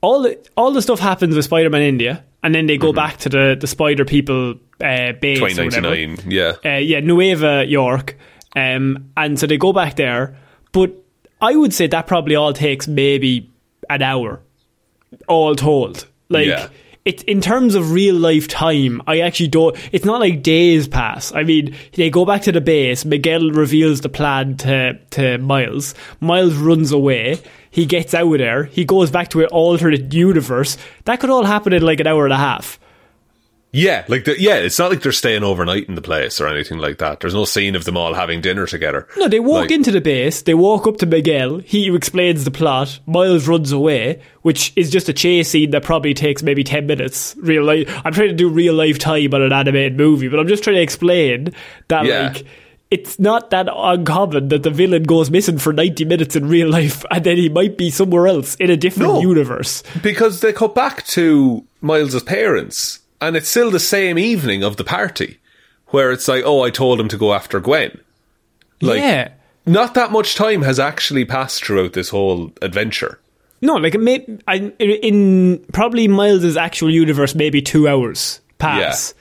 [0.00, 3.28] all the, all the stuff happens with Spider-Man India, and then they go back to
[3.28, 5.40] the the spider people uh, base.
[5.40, 6.52] or 2099, yeah.
[6.64, 8.16] Uh, yeah, Nueva York.
[8.54, 10.36] Um, and so they go back there.
[10.72, 10.92] But
[11.42, 13.50] I would say that probably all takes maybe
[13.90, 14.40] an hour,
[15.28, 16.06] all told.
[16.28, 16.68] Like, Yeah.
[17.06, 19.76] It, in terms of real life time, I actually don't.
[19.92, 21.32] It's not like days pass.
[21.32, 23.04] I mean, they go back to the base.
[23.04, 25.94] Miguel reveals the plan to, to Miles.
[26.20, 27.40] Miles runs away.
[27.70, 28.64] He gets out of there.
[28.64, 30.76] He goes back to an alternate universe.
[31.04, 32.80] That could all happen in like an hour and a half.
[33.72, 36.78] Yeah, like the, yeah, it's not like they're staying overnight in the place or anything
[36.78, 37.20] like that.
[37.20, 39.06] There's no scene of them all having dinner together.
[39.18, 42.50] No, they walk Like- into the base, they walk up to Miguel, he explains the
[42.50, 46.86] plot, Miles runs away, which is just a chase scene that probably takes maybe 10
[46.86, 47.34] minutes.
[47.38, 48.00] Real life.
[48.04, 50.76] I'm trying to do real life time on an animated movie, but I'm just trying
[50.76, 51.52] to explain
[51.88, 52.28] that, Yeah.
[52.32, 52.44] like,
[52.90, 57.04] it's not that uncommon that the villain goes missing for 90 minutes in real life
[57.10, 59.20] and then he might be somewhere else in a different No.
[59.20, 59.82] universe.
[60.02, 64.84] Because they cut back to Miles's parents, and it's still the same evening of the
[64.84, 65.38] party,
[65.88, 68.00] where it's like, oh, I told him to go after Gwen.
[68.80, 69.30] Like, yeah.
[69.64, 73.18] not that much time has actually passed throughout this whole adventure.
[73.62, 79.14] No, like it may, I, in probably Miles's actual universe, maybe two hours pass,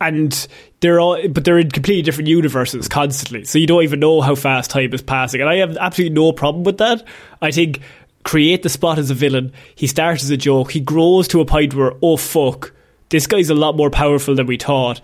[0.00, 0.48] and
[0.80, 3.44] they're all, but they're in completely different universes constantly.
[3.44, 6.32] So you don't even know how fast time is passing, and I have absolutely no
[6.32, 7.04] problem with that.
[7.40, 7.80] I think
[8.24, 9.52] create the spot as a villain.
[9.76, 10.72] He starts as a joke.
[10.72, 12.72] He grows to a point where oh fuck,
[13.12, 15.00] this guy's a lot more powerful than we thought.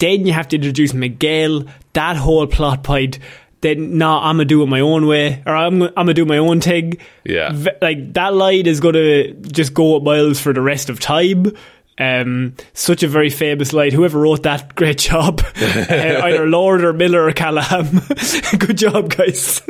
[0.00, 1.64] Then you have to introduce Miguel.
[1.92, 3.20] That whole plot point.
[3.60, 6.38] Then nah, I'm gonna do it my own way, or I'm I'm gonna do my
[6.38, 6.94] own thing
[7.24, 7.50] Yeah.
[7.52, 10.98] v- like that line is going to just go up miles for the rest of
[10.98, 11.52] time.
[11.98, 13.90] Um, such a very famous line.
[13.92, 15.42] Whoever wrote that, great job.
[15.60, 18.00] uh, either Lord or Miller or Callaham.
[18.58, 19.60] Good job, guys.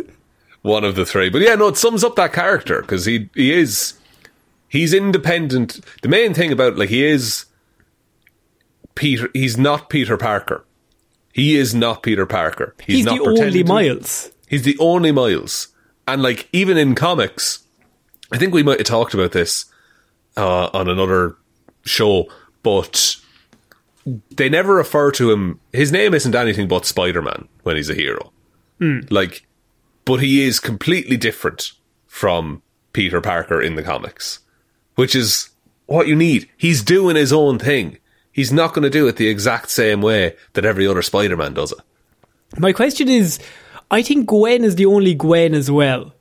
[0.63, 1.29] One of the three.
[1.29, 3.95] But yeah, no, it sums up that character, because he, he is,
[4.69, 5.81] he's independent.
[6.03, 7.47] The main thing about, like, he is
[8.95, 10.65] Peter, he's not Peter Parker.
[11.33, 12.75] He is not Peter Parker.
[12.85, 14.31] He's, He's, not the only Miles.
[14.49, 15.69] He's the only Miles.
[16.09, 17.61] And like even in comics,
[18.33, 19.67] I think we might have talked about this
[20.37, 21.37] uh, on another
[21.85, 22.29] show,
[22.63, 23.17] but
[24.31, 25.61] they never refer to him.
[25.73, 28.33] His name isn't anything but Spider Man when he's a hero.
[29.11, 29.47] Like,
[30.05, 31.73] but he is completely different
[32.07, 32.63] from
[32.93, 34.41] Peter Parker in the comics,
[34.95, 35.51] which is
[35.87, 36.49] what you need.
[36.57, 37.99] He's doing his own thing.
[38.33, 41.55] He's not going to do it the exact same way that every other Spider Man
[41.55, 41.79] does it.
[42.59, 43.39] My question is,
[43.91, 46.13] I think Gwen is the only Gwen as well.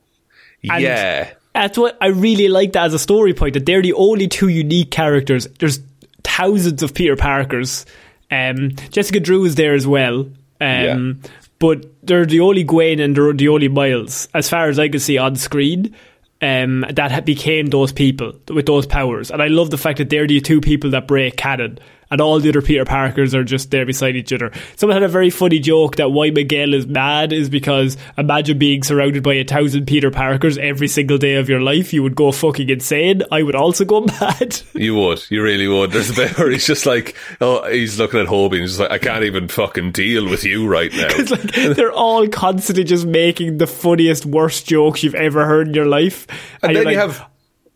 [0.70, 1.32] And yeah.
[1.54, 4.48] That's what I really like that as a story point, that they're the only two
[4.48, 5.48] unique characters.
[5.60, 5.80] There's
[6.24, 7.86] thousands of Peter Parkers.
[8.32, 10.30] Um, Jessica Drew is there as well.
[10.62, 11.22] Um,
[11.60, 15.02] But they're the only Gwen and they're the only Miles, as far as I can
[15.02, 15.94] see on screen,
[16.42, 19.30] um, that became those people with those powers.
[19.30, 21.80] And I love the fact that they're the two people that break canon
[22.12, 24.52] and all the other Peter Parkers are just there beside each other.
[24.76, 28.84] Someone had a very funny joke that why Miguel is mad is because imagine being
[28.84, 31.94] surrounded by a thousand Peter Parkers every single day of your life.
[31.94, 33.22] You would go fucking insane.
[33.32, 34.62] I would also go mad.
[34.74, 35.24] You would.
[35.30, 35.92] You really would.
[35.92, 38.80] There's a bit where he's just like, oh, he's looking at Hobie and he's just
[38.80, 41.08] like, I can't even fucking deal with you right now.
[41.10, 45.74] it's like they're all constantly just making the funniest, worst jokes you've ever heard in
[45.74, 46.28] your life.
[46.64, 47.30] And, you're then like, you have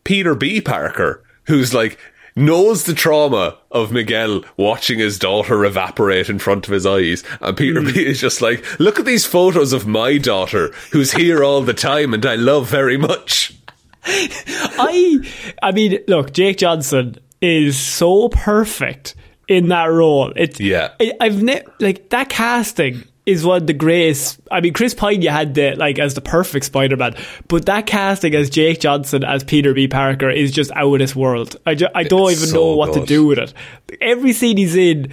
[0.03, 0.61] Peter B.
[0.61, 1.99] Parker, who's like,
[2.35, 7.23] knows the trauma of Miguel watching his daughter evaporate in front of his eyes.
[7.41, 7.91] And Peter Hmm.
[7.93, 8.05] B.
[8.05, 12.13] is just like, look at these photos of my daughter, who's here all the time
[12.13, 13.55] and I love very much.
[14.05, 15.19] I,
[15.61, 19.15] I mean, look, Jake Johnson is so perfect
[19.47, 20.33] in that role.
[20.35, 20.89] It's Yeah.
[21.19, 24.39] I've ne- like that casting is one of the greatest.
[24.51, 27.15] I mean, Chris Pine, you had the like as the perfect Spider-Man,
[27.47, 29.87] but that casting as Jake Johnson as Peter B.
[29.87, 31.55] Parker is just out of this world.
[31.65, 33.53] I, ju- I don't It's even so know what to do with it.
[34.01, 35.11] Every scene he's in.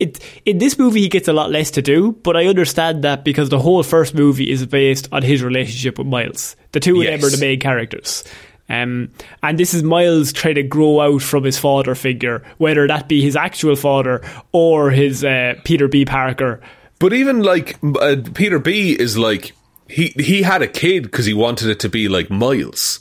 [0.00, 3.22] It, in this movie, he gets a lot less to do, but I understand that
[3.22, 6.56] because the whole first movie is based on his relationship with Miles.
[6.72, 8.24] The two of them are the main characters.
[8.68, 9.10] Um,
[9.44, 13.22] and this is Miles trying to grow out from his father figure, whether that be
[13.22, 16.04] his actual father or his uh, Peter B.
[16.04, 16.60] Parker.
[17.02, 18.92] But even like uh, Peter B.
[18.98, 19.52] is like,
[19.88, 23.00] he, he had a kid because he wanted it to be like Miles.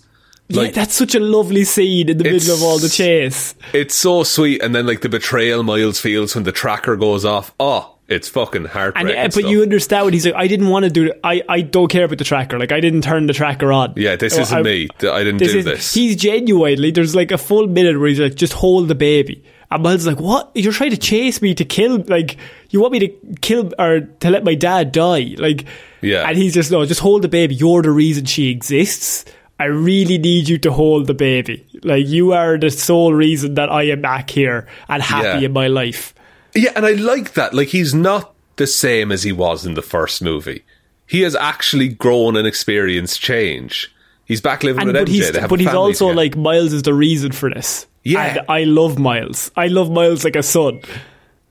[0.49, 3.55] yeah, Like, that's such a lovely scene in the middle of all the chase.
[3.73, 4.61] it's so sweet.
[4.61, 7.53] And then like the betrayal Miles feels when the tracker goes off.
[7.59, 9.17] Oh, it's fucking And heartbreaking.
[9.17, 9.45] uh, but stuff.
[9.49, 10.35] you understand what he's like.
[10.35, 11.19] I didn't want to do it.
[11.23, 12.59] I, I don't care about the tracker.
[12.59, 13.93] Like I didn't turn the tracker on.
[13.95, 14.87] Yeah, this Oh, isn't I- me.
[15.03, 15.93] I didn't This do is, this.
[15.93, 16.91] He's genuinely.
[16.91, 19.43] There's like a full minute where he's like, just hold the baby.
[19.71, 20.51] And Miles is like, what?
[20.53, 22.03] You're trying to chase me to kill?
[22.07, 22.37] Like
[22.69, 23.07] you want me to
[23.41, 25.35] kill or to let my dad die?
[25.37, 25.65] Like
[26.01, 26.27] Yeah.
[26.27, 27.55] And he's just no, just hold the baby.
[27.55, 29.25] You're the reason she exists.
[29.59, 31.65] I really need you to hold the baby.
[31.83, 35.45] Like you are the sole reason that I am back here and happy Yeah.
[35.45, 36.13] in my life.
[36.53, 37.53] Yeah, and I like that.
[37.53, 40.63] Like he's not the same as he was in the first movie.
[41.07, 43.93] He has actually grown and experienced change.
[44.25, 45.11] He's back living And with but MJ.
[45.11, 46.15] he's but he's also together.
[46.17, 47.85] like Miles is the reason for this.
[48.03, 48.25] Yeah.
[48.37, 49.51] and I love Miles.
[49.55, 50.81] I love Miles like a son.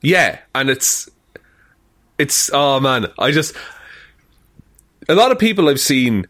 [0.01, 1.09] yeah, and it's
[2.17, 3.55] it's oh man, I just
[5.09, 6.27] a lot of people I've seen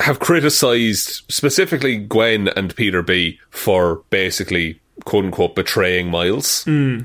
[0.00, 6.64] have criticized specifically Gwen and Peter B for basically quote unquote betraying Miles.
[6.64, 7.00] Hmm.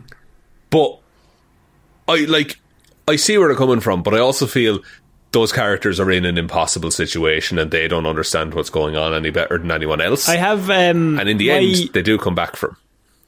[0.69, 0.99] But
[2.07, 2.59] I like
[3.07, 4.79] I see where they're coming from, but I also feel
[5.35, 9.31] those characters are in an impossible situation and they don't understand what's going on any
[9.31, 10.29] better than anyone else.
[10.29, 12.77] I have um and in the my, end, they do come back from.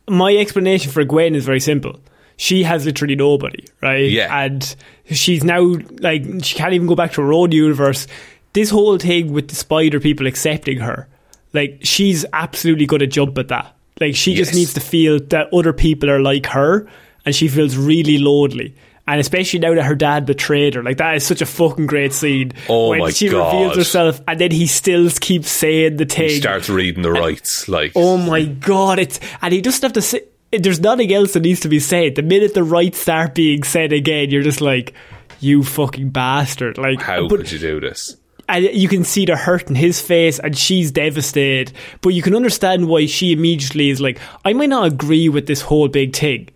[0.09, 1.99] my explanation for Gwen is very simple.
[2.37, 4.09] She has literally nobody, right?
[4.09, 4.43] Yeah.
[4.43, 4.75] And
[5.11, 8.07] she's now like she can't even go back to her own universe.
[8.53, 11.09] This whole thing with the spider people accepting her,
[11.51, 13.75] like she's absolutely going to jump at that.
[13.99, 16.87] Like she just needs to feel that other people are like her,
[17.25, 18.75] and she feels really lonely.
[19.07, 22.11] And especially now that her dad betrayed her, like that is such a fucking great
[22.11, 22.51] scene.
[22.67, 23.53] Oh when my she God.
[23.53, 26.29] reveals herself, and then he still keeps saying the thing.
[26.29, 28.99] He starts reading the rights, like Oh my god!
[28.99, 30.23] It's and he doesn't have to say.
[30.51, 32.15] There's nothing else that needs to be said.
[32.15, 34.93] The minute the rights start being said again, you're just like,
[35.39, 38.17] "You fucking bastard!" Like, how but could you do this?
[38.49, 41.73] and you can see the hurt in his face, and she's devastated.
[42.01, 45.61] But you can understand why she immediately is like, "I might not agree with this
[45.61, 46.49] whole big thing,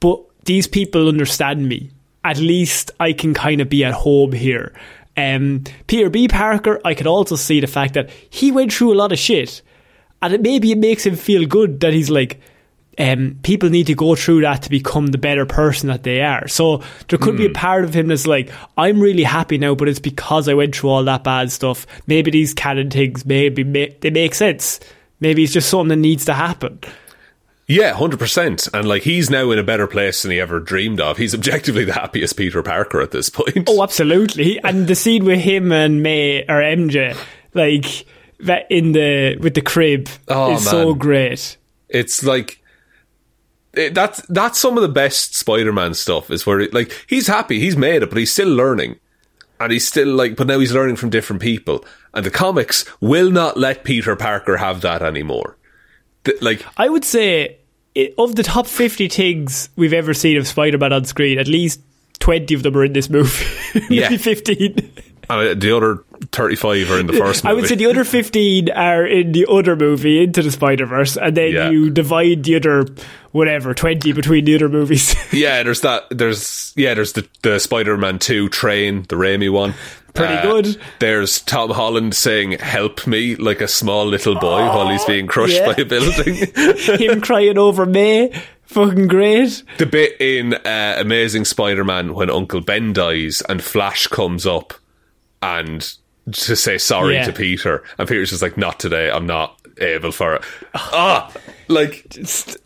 [0.00, 1.90] but these people understand me.
[2.28, 4.72] At least I can kind of be at home here."
[5.16, 6.28] Um, Peter B.
[6.28, 9.62] Parker, I could also see the fact that he went through a lot of shit
[10.22, 12.40] and it, maybe it makes him feel good that he's like
[12.98, 16.48] um, people need to go through that to become the better person that they are.
[16.48, 19.86] So there could be a part of him that's like, I'm really happy now, but
[19.86, 21.86] it's because I went through all that bad stuff.
[22.06, 24.80] Maybe these canon things, maybe ma- they make sense.
[25.20, 26.80] Maybe it's just something that needs to happen.
[27.68, 28.68] Yeah, hundred percent.
[28.72, 31.16] And like he's now in a better place than he ever dreamed of.
[31.16, 33.68] He's objectively the happiest Peter Parker at this point.
[33.68, 34.60] Oh, absolutely.
[34.62, 37.16] And the scene with him and May or MJ,
[37.54, 38.06] like
[38.40, 41.56] that in the with the crib, Oh, is so great.
[41.88, 42.62] It's like
[43.72, 46.30] it, that's that's some of the best Spider-Man stuff.
[46.30, 48.96] Is where it, like he's happy, he's made it, but he's still learning,
[49.58, 51.84] and he's still like, but now he's learning from different people.
[52.14, 55.55] And the comics will not let Peter Parker have that anymore.
[56.26, 57.56] The- like I would say
[57.96, 61.80] i of the top 50 things we've ever seen of Spider-Man on screen, at least
[62.18, 63.44] 20 of them are in this movie.
[63.90, 64.08] Yeah.
[64.10, 64.18] Maybe
[65.28, 65.30] 15.
[65.50, 67.44] uh, the other thirty-five are in the first.
[67.44, 71.36] I would say the other 15 are in the other movie, Into the Spider-Verse, and
[71.36, 71.70] then Yeah.
[71.70, 72.86] you divide the other,
[73.32, 75.14] whatever, 20 between the other movies.
[75.32, 76.04] Yeah, there's that.
[76.10, 79.74] There's yeah, there's the the Spider-Man Two train, the Raimi one.
[80.14, 80.80] Pretty Uh, good.
[80.98, 85.56] There's Tom Holland saying "Help me" like a small little boy while he's being crushed
[85.56, 85.72] yeah.
[85.74, 86.36] by a building.
[86.56, 88.32] Him crying over me
[88.66, 89.62] Fucking great.
[89.78, 94.74] The bit in uh, Amazing Spider-Man when Uncle Ben dies and Flash comes up
[95.46, 95.80] and
[96.32, 97.24] to say sorry Yeah.
[97.26, 99.10] to Peter, and Peter's just like, "Not today.
[99.10, 100.42] I'm not able for it."
[100.74, 101.32] ah,
[101.68, 102.56] like he's,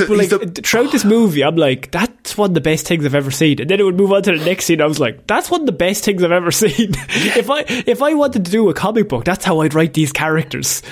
[0.00, 2.86] a, But he's like the, throughout this movie, I'm like, that's one of the best
[2.86, 3.60] things I've ever seen.
[3.60, 4.80] And then it would move on to the next scene.
[4.80, 6.92] I was like, that's one of the best things I've ever seen.
[7.08, 10.12] if I if I wanted to do a comic book, that's how I'd write these
[10.12, 10.82] characters.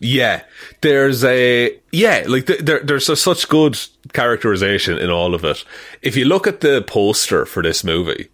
[0.00, 0.42] Yeah,
[0.82, 3.76] there's a yeah, like th- there, there's a, such good
[4.12, 5.64] characterization in all of it.
[6.02, 8.28] If you look at the poster for this movie,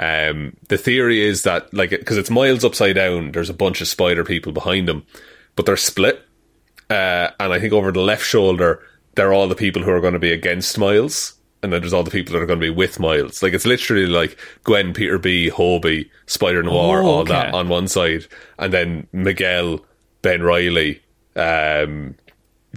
[0.00, 3.86] um, the theory is that like because it's Miles upside down, there's a bunch of
[3.88, 5.04] spider people behind him,
[5.56, 6.22] but they're split,
[6.88, 8.82] uh, and I think over the left shoulder
[9.16, 11.34] they're all the people who are going to be against Miles.
[11.62, 13.42] And then there's all the people that are going to be with Miles.
[13.42, 17.32] Like it's literally like Gwen, Peter B, Hobie, Spider Noir, Oh, all okay.
[17.34, 18.24] that on one side,
[18.58, 19.84] and then Miguel,
[20.22, 21.02] Ben Reilly,
[21.36, 22.14] um,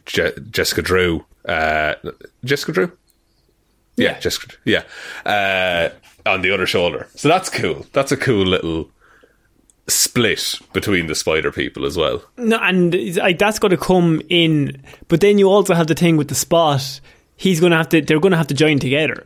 [0.06, 1.94] Je- Jessica Drew, uh,
[2.44, 2.92] Jessica Drew,
[3.96, 4.84] yeah, Jessica, Drew, yeah,
[5.26, 5.90] uh,
[6.30, 7.08] on the other shoulder.
[7.16, 7.86] So that's cool.
[7.94, 8.90] That's a cool little
[9.88, 12.24] split between the spider people as well.
[12.38, 14.82] No, and like that's going to come in.
[15.08, 17.00] But then you also have the thing with the spot.
[17.36, 18.02] He's going to have to.
[18.02, 19.26] They're going to have to join together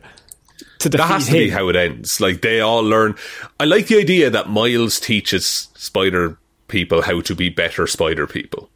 [0.80, 1.38] to defeat That has to him.
[1.38, 2.20] be how it ends.
[2.20, 3.14] Like they all learn.
[3.60, 6.36] I like the idea that Miles teaches spider
[6.68, 8.68] people how to be better spider people.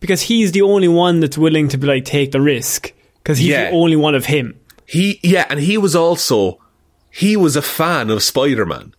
[0.00, 3.48] because he's the only one that's willing to be like take the risk because he's
[3.48, 3.70] Yeah.
[3.70, 4.58] the only one of him.
[4.92, 6.60] He, yeah, and he was also
[7.10, 8.94] he was a fan of Spider Man.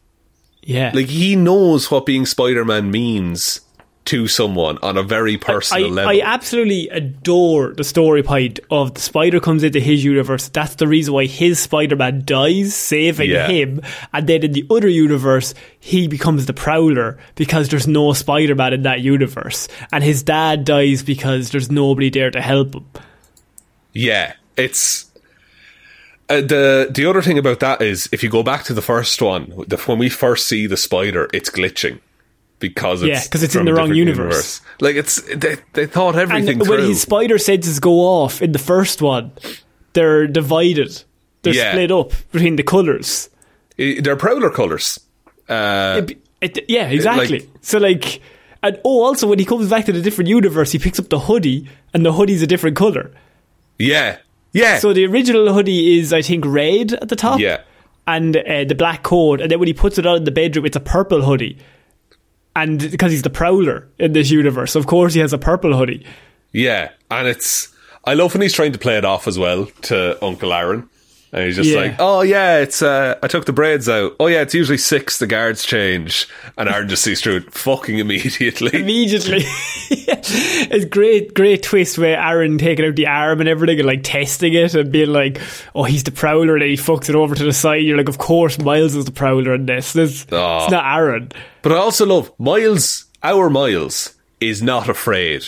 [0.64, 3.62] Yeah, Like he knows what being Spider Man means
[4.06, 6.10] to someone on a very I, personal level.
[6.12, 10.50] I absolutely adore the story point of the spider comes into his universe.
[10.50, 13.48] That's the reason why his Spider Man dies, saving Yeah.
[13.48, 13.82] him.
[14.14, 18.74] And then in the other universe, he becomes the Prowler because there's no Spider Man
[18.74, 19.68] in that universe.
[19.92, 22.86] And his dad dies because there's nobody there to help him.
[23.94, 25.06] Yeah, it's
[26.30, 29.22] uh, the the other thing about that is if you go back to the first
[29.22, 32.00] one, the, when we first see the spider, it's glitching
[32.60, 34.62] because it's Yeah, 'cause it's in the wrong different universe.
[34.80, 36.88] Like it's they they thought everything and when through.
[36.90, 39.32] his spider senses go off in the first one,
[39.94, 41.04] they're divided.
[41.42, 41.72] They're Yeah.
[41.74, 43.30] split up between the colours.
[43.78, 44.98] I- They're prowler colors.
[45.50, 46.18] Uh, It-
[46.58, 47.40] it- yeah, exactly.
[47.40, 48.22] like- so like,
[48.62, 51.20] and oh, also when he comes back to the different universe, he picks up the
[51.20, 53.12] hoodie, and the hoodie's a different color.
[53.78, 54.18] yeah,
[54.54, 57.40] yeah, So the original hoodie is, I think, red at the top.
[57.40, 57.62] Yeah.
[58.08, 60.66] And uh, the black coat, and then when he puts it on in the bedroom,
[60.66, 61.58] it's a purple hoodie.
[62.56, 66.06] And because he's the prowler in this universe, of course he has a purple hoodie.
[66.52, 67.74] yeah, and it's.
[68.06, 70.90] I love when he's trying to play it off as well to Uncle Aaron.
[71.34, 71.80] And he's just Yeah.
[71.80, 74.16] like, oh yeah, it's uh, I took the braids out.
[74.20, 75.18] Oh yeah, it's usually six.
[75.18, 76.28] The guards change,
[76.60, 78.70] and Aaron just sees through it fucking immediately.
[78.80, 79.42] immediately.
[79.90, 84.54] it's great, great twist where Aaron taking out the arm and everything and like testing
[84.54, 85.40] it and being like,
[85.74, 87.82] "Oh, he's the prowler," and he fucks it over to the side.
[87.84, 89.94] You're like, "Of course, Miles is the prowler in this.
[89.94, 90.64] this Aw.
[90.64, 91.32] It's not Aaron."
[91.64, 93.06] But I also love Miles.
[93.24, 95.46] Our Miles is not afraid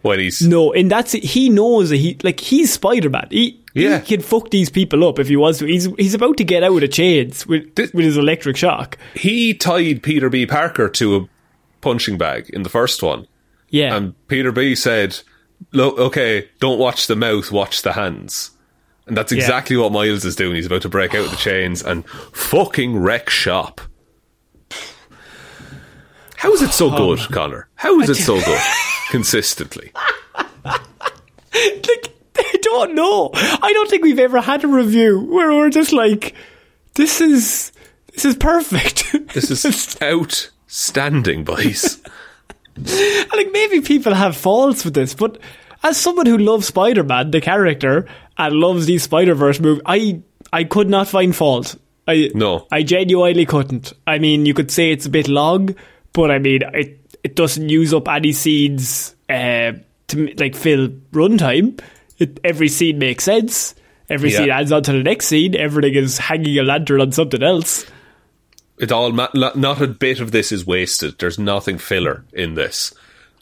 [0.00, 1.22] when he's No, and that's it.
[1.22, 3.28] He knows that he like he's Spider Man.
[3.30, 4.00] He Yeah.
[4.00, 5.66] he can fuck these people up if he wants to.
[5.66, 8.98] He's he's about to get out of chains with This- with his electric shock.
[9.14, 10.44] he tied Peter B.
[10.46, 11.28] Parker to a
[11.80, 13.26] punching bag in the first one,
[13.70, 14.74] Yeah, and Peter B.
[14.74, 15.18] said,
[15.72, 18.50] "Look, okay, don't watch the mouth, watch the hands."
[19.06, 19.38] And that's Yeah.
[19.38, 20.54] exactly what Miles is doing.
[20.54, 23.80] He's about to break out of the chains and fucking wreck shop.
[26.36, 27.68] How is it so oh, good, Conor?
[27.74, 28.60] How is it so good?
[29.10, 29.92] Consistently.
[30.64, 32.14] like
[32.72, 33.30] don't know.
[33.34, 36.34] I don't think we've ever had a review where we're just like,
[36.94, 37.72] this is
[38.12, 39.14] this is perfect.
[39.32, 42.02] This is outstanding, boys.
[42.76, 45.38] like maybe people have faults with this, but
[45.82, 48.06] as someone who loves Spider Man, the character,
[48.36, 50.20] and loves these Spider Verse movies, I
[50.52, 51.76] I could not find fault.
[52.06, 52.66] I No.
[52.70, 53.92] I genuinely couldn't.
[54.06, 55.74] I mean, you could say it's a bit long,
[56.12, 59.72] but I mean, it it doesn't use up any scenes uh,
[60.08, 61.80] to like fill runtime.
[62.22, 63.74] It, every scene makes sense.
[64.08, 64.38] Every Yeah.
[64.38, 65.54] scene adds on to the next scene.
[65.56, 67.86] Everything is hanging a lantern on something else.
[68.78, 71.18] it all ma- not a bit of this is wasted.
[71.18, 72.92] There's nothing filler in this.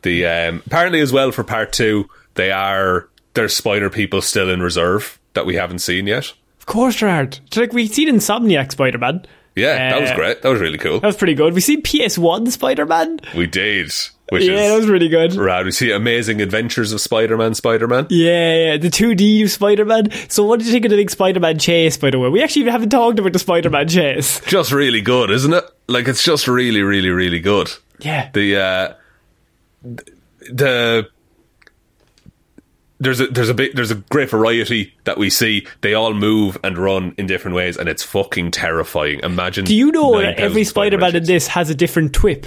[0.03, 4.61] The um, apparently as well for part two, they are there's spider people still in
[4.62, 6.33] reserve that we haven't seen yet.
[6.59, 7.41] Of course, there aren't.
[7.47, 9.24] It's like we've seen Insomniac Spider Man.
[9.57, 10.43] Yeah, that was Uh, great.
[10.43, 11.01] That was really cool.
[11.01, 11.55] That was pretty good.
[11.55, 13.20] We see PS1 Spider Man.
[13.37, 13.93] We did,
[14.31, 15.35] which Yeah, that was really good.
[15.35, 15.66] rad.
[15.66, 17.55] We see Amazing Adventures of Spider-Man.
[17.55, 18.07] Spider-Man.
[18.11, 20.11] Yeah, yeah, the 2D Spider Man.
[20.28, 22.28] So, what did you think of the big Spider Man chase, by the way?
[22.28, 24.41] We actually haven't talked about the Spider Man chase.
[24.47, 25.64] Just really good, isn't it?
[25.89, 27.70] Like it's just really, really, really good.
[27.99, 28.31] Yeah.
[28.33, 28.95] The uh,
[30.51, 31.09] the
[32.99, 35.66] there's a there's a bit there's a great variety that we see.
[35.81, 39.20] They all move and run in different ways, and it's fucking terrifying.
[39.22, 39.64] Imagine.
[39.64, 42.47] Do you know that every Spider-Man in this has a different thwip?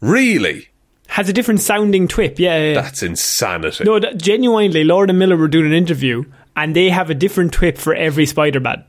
[0.00, 0.69] Really?
[1.10, 2.38] Has a different sounding thwip.
[2.38, 2.82] Yeah, yeah, yeah.
[2.82, 3.82] That's insanity.
[3.84, 7.52] No, that, genuinely, Lord and Miller were doing an interview, and they have a different
[7.52, 8.84] thwip for every Spider-Man,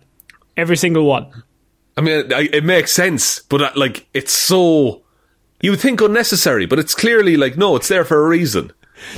[0.56, 1.44] every single one.
[1.98, 5.02] I mean, I, it makes sense, but uh, like, it's so.
[5.62, 8.72] You would think unnecessary, but it's clearly like, no, it's there for a reason.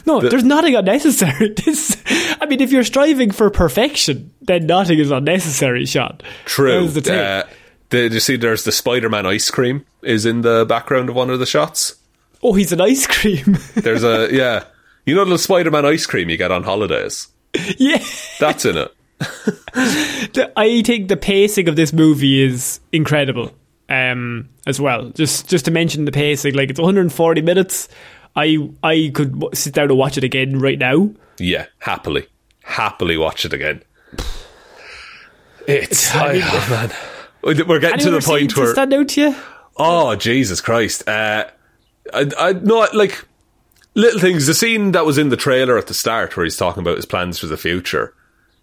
[0.05, 1.49] No, there's nothing unnecessary.
[1.65, 2.01] This,
[2.39, 6.23] I mean, if you're striving for perfection, then nothing is unnecessary, Shot.
[6.45, 6.87] True.
[6.87, 7.13] The.
[7.13, 7.43] Uh,
[7.89, 11.29] the, you see, there's the Spider Man ice cream is in the background of one
[11.29, 11.95] of the shots.
[12.43, 13.57] Oh, he's an ice cream.
[13.75, 14.65] There's a, yeah.
[15.05, 17.27] You know the Spider Man ice cream you get on holidays?
[17.77, 18.03] yeah.
[18.39, 18.93] That's in it.
[20.33, 23.51] The- I think the pacing of this movie is incredible.
[23.89, 27.89] Um, as well, just just to mention the pacing, like it's 140 minutes.
[28.35, 31.11] I I could w- sit down and watch it again right now.
[31.37, 32.27] Yeah, happily.
[32.63, 33.83] Happily watch it again.
[35.67, 37.65] It's, I, oh, man.
[37.67, 38.71] We're getting to the point where.
[38.73, 39.35] stand out to you?
[39.77, 41.07] Oh Jesus Christ!
[41.07, 41.45] Uh,
[42.13, 43.23] I, I no like
[43.95, 44.47] little things.
[44.47, 47.05] The scene that was in the trailer at the start, where he's talking about his
[47.05, 48.13] plans for the future,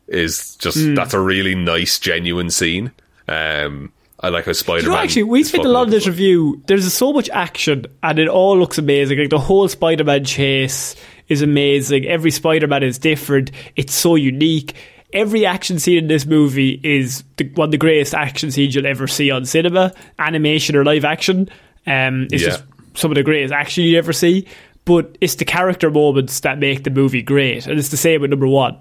[0.09, 0.95] is just Hmm.
[0.95, 2.91] that's a really nice, genuine scene.
[3.29, 4.97] Um, I like how Spider You Man.
[4.99, 6.63] know, actually, we spent a lot of this review.
[6.67, 9.19] There's so much action, and it all looks amazing.
[9.19, 10.95] Like the whole Spider-Man chase
[11.29, 12.05] is amazing.
[12.07, 13.51] Every Spider-Man is different.
[13.77, 14.75] It's so unique.
[15.13, 18.87] Every action scene in this movie is the, one of the greatest action scenes you'll
[18.87, 21.49] ever see on cinema, animation or live action.
[21.87, 22.49] Um, it's Yeah.
[22.51, 22.65] just
[22.95, 24.47] some of the greatest action you ever see.
[24.85, 28.31] But it's the character moments that make the movie great, and it's the same with
[28.31, 28.79] number one.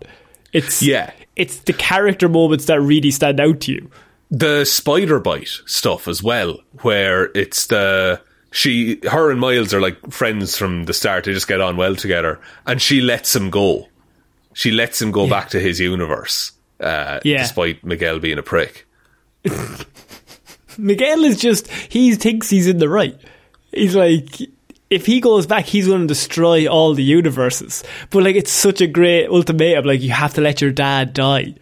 [0.53, 1.11] It's Yeah.
[1.35, 3.89] it's the character moments that really stand out to you.
[4.31, 9.97] the spider bite stuff as well, where it's the she, her and Miles are like
[10.11, 11.25] friends from the start.
[11.25, 13.87] They just get on well together, and she lets him go.
[14.53, 17.39] She lets him go back to his universe, uh, Yeah.
[17.43, 18.87] despite Miguel being a prick.
[20.77, 23.17] Miguel is just he thinks he's in the right.
[23.71, 24.41] He's like
[24.89, 27.83] if he goes back, he's going to destroy all the universes.
[28.09, 29.85] But like it's such a great ultimatum.
[29.85, 31.55] Like you have to let your dad die.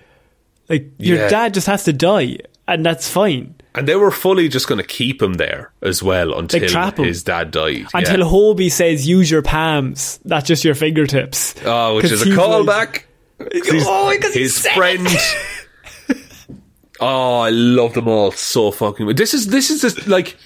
[0.69, 1.29] Like your Yeah.
[1.29, 2.37] dad just has to die,
[2.67, 3.55] and that's fine.
[3.75, 7.21] And they were fully just going to keep him there as well until trap his
[7.23, 7.85] dad died.
[7.93, 8.25] Until yeah.
[8.25, 12.65] Hobie says, "Use your palms, not just your fingertips." oh, which 'Cause is a callback.
[12.65, 13.07] like-
[13.39, 13.51] callback.
[13.61, 15.07] 'Cause he's- Oh, 'cause his said friend.
[16.99, 19.05] oh, I love them all so fucking.
[19.05, 19.15] much.
[19.17, 20.37] This is this is just like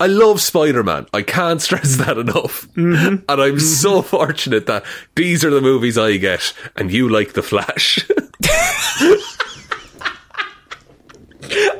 [0.00, 1.06] I love Spider Man.
[1.12, 2.68] I can't stress that enough.
[2.74, 3.24] Mm-hmm.
[3.28, 4.84] And I'm so fortunate that
[5.14, 7.98] these are the movies I get, and you like the Flash.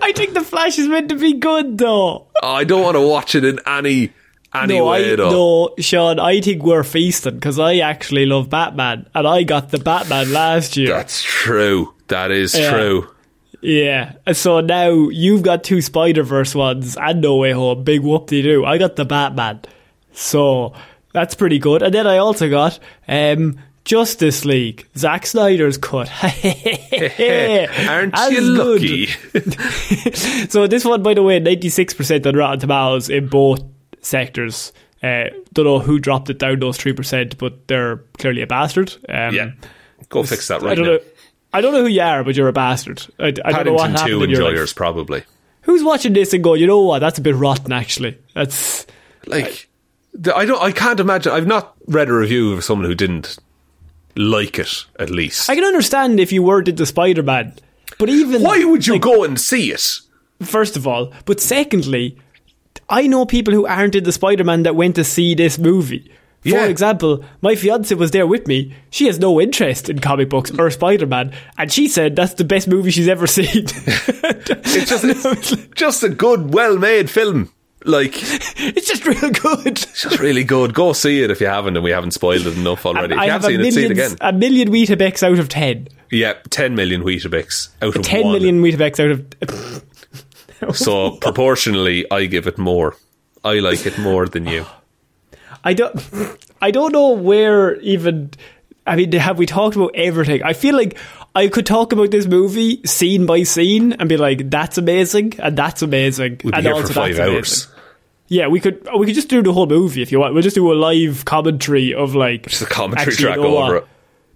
[0.00, 2.26] I think the Flash is meant to be good, though.
[2.42, 4.12] I don't want to watch it in any
[4.54, 9.06] any no, way I, no, Shaun, I think we're feasting because I actually love Batman,
[9.14, 10.88] and I got the Batman last year.
[10.94, 11.94] That's true.
[12.08, 12.70] That is Yeah.
[12.70, 13.08] true.
[13.61, 14.14] Yeah.
[14.32, 17.84] So now you've got two Spider Verse ones and No Way Home.
[17.84, 18.64] Big whoop de doo.
[18.64, 19.61] I got the Batman.
[20.12, 20.74] So
[21.12, 21.82] that's pretty good.
[21.82, 22.78] And then I also got
[23.09, 24.86] um, Justice League.
[24.96, 26.09] Zack Snyder's cut.
[26.22, 29.06] Aren't As you lucky?
[30.48, 33.62] so this one, by the way, 96% on Rotten Tomatoes in both
[34.00, 34.72] sectors.
[35.02, 38.94] Uh, don't know who dropped it down those 3%, but they're clearly a bastard.
[39.09, 39.50] Um, yeah.
[40.09, 40.92] Go fix that I right don't now.
[40.92, 41.00] know.
[41.53, 43.07] I don't know who you are, but you're a bastard.
[43.18, 44.51] I, I don't know what Paddington happened 2 in your life.
[44.51, 45.22] enjoyers, probably.
[45.62, 46.99] Who's watching this and go, you know what?
[47.01, 47.72] That's a bit rotten.
[47.72, 48.86] Actually, that's
[49.26, 49.68] Like,
[50.14, 50.62] the, I don't.
[50.62, 51.32] I can't imagine.
[51.32, 53.38] I've not read a review of someone who didn't
[54.16, 54.84] like it.
[54.99, 55.49] At least.
[55.51, 57.55] I can understand if you weren't into Spider Man,
[57.99, 60.01] but even Why would you like, go and see it?
[60.42, 62.18] First of all, but secondly,
[62.88, 66.11] I know people who aren't into Spider Man that went to see this movie.
[66.43, 66.66] For Yeah.
[66.66, 68.72] example, my fiance was there with me.
[68.91, 72.45] She has no interest in comic books or Spider Man, and she said that's the
[72.45, 73.64] best movie she's ever seen.
[73.66, 77.51] It's just it's just a good, well-made film.
[77.84, 79.66] Like, it's just real good.
[79.68, 80.74] it's just really good.
[80.74, 83.14] Go see it if you haven't, and we haven't spoiled it enough already.
[83.14, 84.16] If I you have seen it, see it million, again.
[84.20, 85.89] a million Weetabix out of ten.
[86.11, 88.32] Yeah, ten million Weetabix out of Ten one.
[88.32, 89.11] million Weetabix out
[90.70, 90.76] of.
[90.76, 92.97] So proportionally, I give it more.
[93.45, 94.66] I like it more than you.
[95.68, 96.38] I don't.
[96.62, 98.30] I don't know where even.
[98.86, 100.42] I mean, have we talked about everything?
[100.42, 100.96] I feel like
[101.34, 105.58] I could talk about this movie scene by scene and be like, "That's amazing," and
[105.58, 107.64] "That's amazing," We'd and also for five "That's hours.
[107.64, 107.74] amazing."
[108.28, 108.88] Yeah, we could.
[108.98, 110.32] We could just do the whole movie if you want.
[110.32, 113.86] We'll just do a live commentary of like Just a commentary track over it.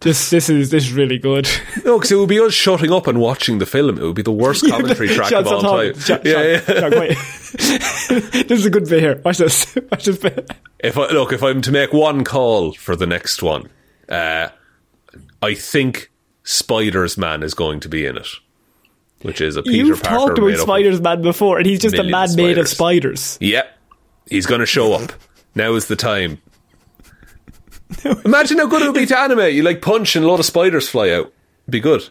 [0.03, 1.49] Just this is this is really good.
[1.85, 3.99] No, because it would be us shutting up and watching the film.
[3.99, 5.99] It would be the worst commentary track Shaun, of all time.
[5.99, 6.99] Shaun, yeah, Shaun, yeah.
[7.01, 7.09] Wait.
[7.53, 9.21] this is a good bit here.
[9.25, 9.75] Watch this.
[9.91, 10.51] Watch this bit.
[10.79, 13.69] If I look, if I'm to make one call for the next one,
[14.09, 14.49] uh,
[15.41, 16.11] I think
[16.45, 18.29] Spiders Man is going to be in it,
[19.23, 22.05] which is a Peter You've Parker talked about Spider's Man before, and he's just a
[22.05, 23.39] man made of spiders.
[23.41, 23.79] Yep.
[24.29, 25.13] He's going to show up.
[25.55, 26.41] now is the time.
[28.25, 29.55] Imagine how good it would be to animate.
[29.55, 31.33] You like punch and a lot of spiders fly out.
[31.69, 32.09] Be good.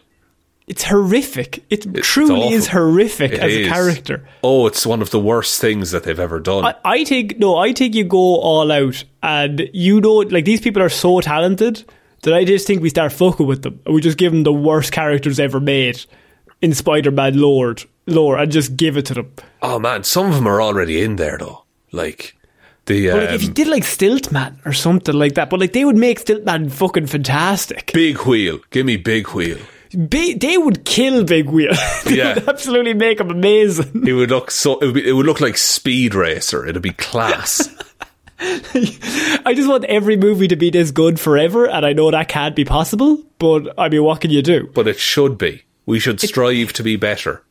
[0.68, 1.64] It's horrific.
[1.70, 3.66] It It's truly is horrific It as is.
[3.66, 4.28] a character.
[4.44, 6.64] Oh, it's one of the worst things that they've ever done.
[6.64, 10.60] I, I think no, I think you go all out, and you know, like these
[10.60, 11.84] people are so talented
[12.22, 13.80] that I just think we start fucking with them.
[13.84, 16.00] and We just give them the worst characters ever made
[16.62, 17.74] in Spider-Man lore,
[18.06, 19.32] lore, and just give it to them.
[19.62, 21.64] oh man, some of them are already in there though.
[21.90, 22.36] Like
[22.86, 25.84] the like, if you um, did like Stiltman or something like that, but like they
[25.84, 27.90] would make Stiltman fucking fantastic.
[27.94, 28.58] big wheel.
[28.70, 29.58] Give me big wheel.
[30.08, 31.74] Big, they would kill Big Wheel.
[32.06, 32.34] they Yeah.
[32.36, 34.06] would absolutely make him amazing.
[34.06, 34.78] It would look so.
[34.78, 36.66] It would, be, it would look like Speed Racer.
[36.66, 37.68] It'd be class.
[38.40, 42.56] I just want every movie to be this good forever, and I know that can't
[42.56, 43.22] be possible.
[43.38, 44.70] But I mean, what can you do?
[44.74, 45.62] but it should be.
[45.84, 47.42] We should strive to be better.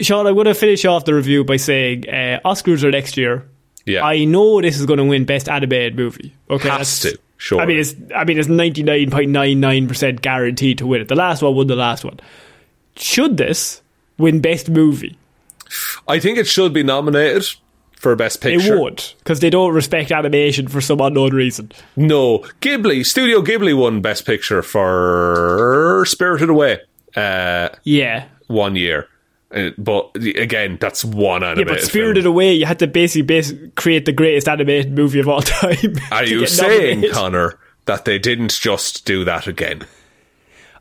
[0.00, 3.48] Shaun, I'm going to finish off the review by saying uh, Oscars are next year.
[3.90, 4.04] Yeah.
[4.04, 6.32] I know this is going to win Best Animated Movie.
[6.48, 7.60] Okay, Has to, sure.
[7.60, 11.08] I mean, it's I mean, it's 99.99 percent guaranteed to win it.
[11.08, 12.20] The last one won the last one.
[12.96, 13.82] Should this
[14.18, 15.18] win Best Movie?
[16.08, 17.46] I think it should be nominated
[18.00, 18.74] for Best Picture.
[18.76, 21.70] It would because they don't respect animation for some unknown reason.
[21.96, 26.80] No, Ghibli, Studio Ghibli won Best Picture for Spirited Away
[27.16, 29.08] uh, Yeah, one year.
[29.52, 32.34] Uh, but again, that's one yeah, but Spirited film.
[32.34, 35.96] Away, you had to basically bas- create the greatest animated movie of all time.
[36.12, 37.12] Are you saying, nominated.
[37.12, 39.86] Conor, that they didn't just do that again?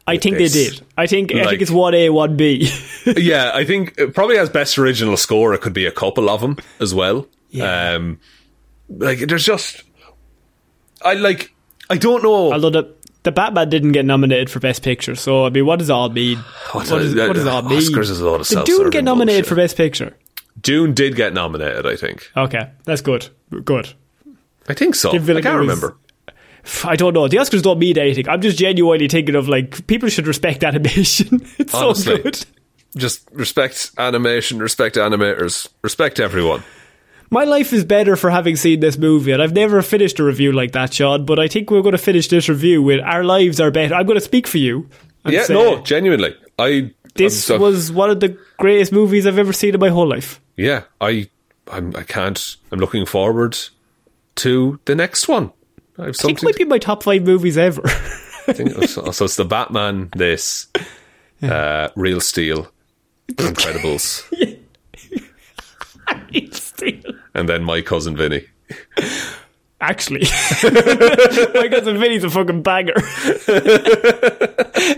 [0.05, 0.53] I think this?
[0.53, 0.81] they did.
[0.97, 2.71] I think I think it's one A, one B.
[3.05, 6.41] yeah, I think it probably as best original score, it could be a couple of
[6.41, 7.27] them as well.
[7.49, 7.93] Yeah.
[7.93, 8.19] Um,
[8.89, 9.83] like there's just,
[11.03, 11.53] I like,
[11.89, 12.53] I don't know.
[12.53, 15.89] Although the the Batman didn't get nominated for Best Picture, so I mean, what does
[15.89, 16.37] it all mean?
[16.71, 17.79] What What, a- what does it all mean?
[17.81, 19.49] Oscars is a lot of Did Dune get nominated bullshit.
[19.49, 20.15] for Best Picture?
[20.61, 22.29] Dune did get nominated, I think.
[22.35, 23.29] Okay, that's good.
[23.63, 23.93] Good.
[24.67, 25.11] I think so.
[25.11, 25.97] Give I can't his- remember.
[26.83, 27.27] I don't know.
[27.27, 28.27] The Oscars don't mean anything.
[28.27, 31.41] I'm just genuinely thinking of like people should respect animation.
[31.57, 32.17] it's Honestly.
[32.17, 32.45] so good.
[32.97, 36.63] Just respect animation, respect animators, respect everyone.
[37.31, 40.51] My life is better for having seen this movie, and I've never finished a review
[40.51, 41.25] like that, Shaun.
[41.25, 43.93] But I think we're going to finish this review with our lives are better.
[43.93, 44.89] I'm going to speak for you.
[45.25, 46.35] Yeah, say no, genuinely.
[46.57, 50.07] I this so- was one of the greatest movies I've ever seen in my whole
[50.07, 50.39] life.
[50.55, 50.83] yeah.
[51.01, 51.29] I
[51.71, 52.55] I'm, I can't.
[52.71, 53.55] I'm looking forward
[54.37, 55.51] to the next one.
[55.99, 57.83] I have I think it might be my top five movies ever.
[57.85, 60.09] I think so, so it's the Batman.
[60.15, 60.67] This,
[61.43, 62.71] uh, Real Steel,
[63.33, 64.23] Incredibles,
[67.33, 68.45] and then my cousin Vinny.
[69.81, 70.19] Actually,
[70.63, 72.93] my cousin Vinny's a fucking banger.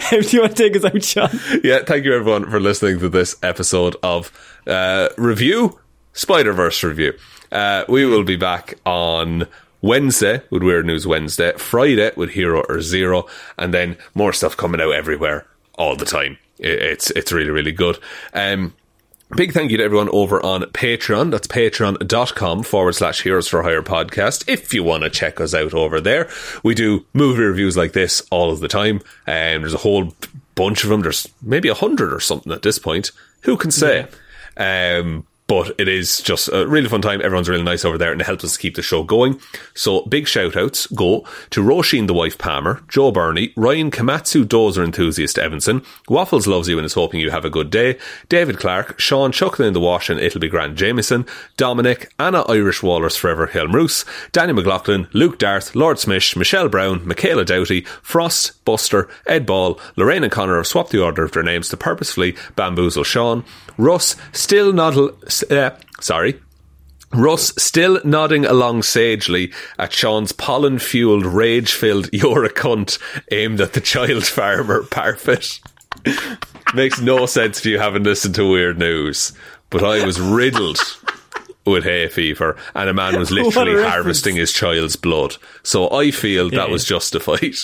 [0.09, 1.29] Do you want to take us out, Shaun?
[1.63, 4.31] Yeah, thank you everyone for listening to this episode of
[4.65, 5.79] uh, review
[6.13, 7.13] Spider Verse review.
[7.51, 9.47] Uh, we will be back on
[9.81, 13.27] Wednesday with Weird News Wednesday, Friday with Hero or Zero,
[13.59, 16.39] and then more stuff coming out everywhere all the time.
[16.57, 17.99] It's it's really really good.
[18.33, 18.73] Um,
[19.35, 21.31] Big thank you to everyone over on Patreon.
[21.31, 24.43] That's patreon.com forward slash heroes for hire podcast.
[24.49, 26.29] If you want to check us out over there,
[26.63, 29.01] we do movie reviews like this all of the time.
[29.25, 30.13] And there's a whole
[30.55, 31.01] bunch of them.
[31.01, 33.11] There's maybe a hundred or something at this point.
[33.43, 34.07] Who can say?
[34.57, 37.21] Um, but it is just a really fun time.
[37.21, 39.39] Everyone's really nice over there and it helps us keep the show going.
[39.73, 44.83] So big shout outs go to Róisín the wife Palmer, Joe Bernie, Ryan Komatsu Dozer
[44.83, 47.97] enthusiast Evanson, Waffles loves you and is hoping you have a good day,
[48.29, 51.25] David Clarke, Shaun Chuckling in the Wash and It'll Be Grand Jamieson,
[51.57, 57.81] Dominic, Anna Irish Walrus Forever Hjelmroos, Danny McLaughlin, Luke Darth, Lordsmish, Michelle Browne, Michaela Doughty,
[58.01, 61.75] Frost, Buster, Ed Ball, Lorraine and Conor have swapped the order of their names to
[61.77, 63.43] purposefully bamboozle Sean,
[63.77, 65.11] Russ, still noddle,
[65.49, 66.39] uh, sorry,
[67.13, 72.97] Russ still nodding along sagely at Shaun's pollen fueled, rage filled you're a cunt
[73.29, 75.59] aimed at the child farmer Parfitt.
[76.73, 79.33] Makes no sense if you haven't listened to weird news,
[79.69, 80.79] but I was riddled
[81.65, 85.35] with hay fever and a man was literally harvesting his child's blood.
[85.63, 86.71] So I feel that Yeah.
[86.71, 87.55] was justified.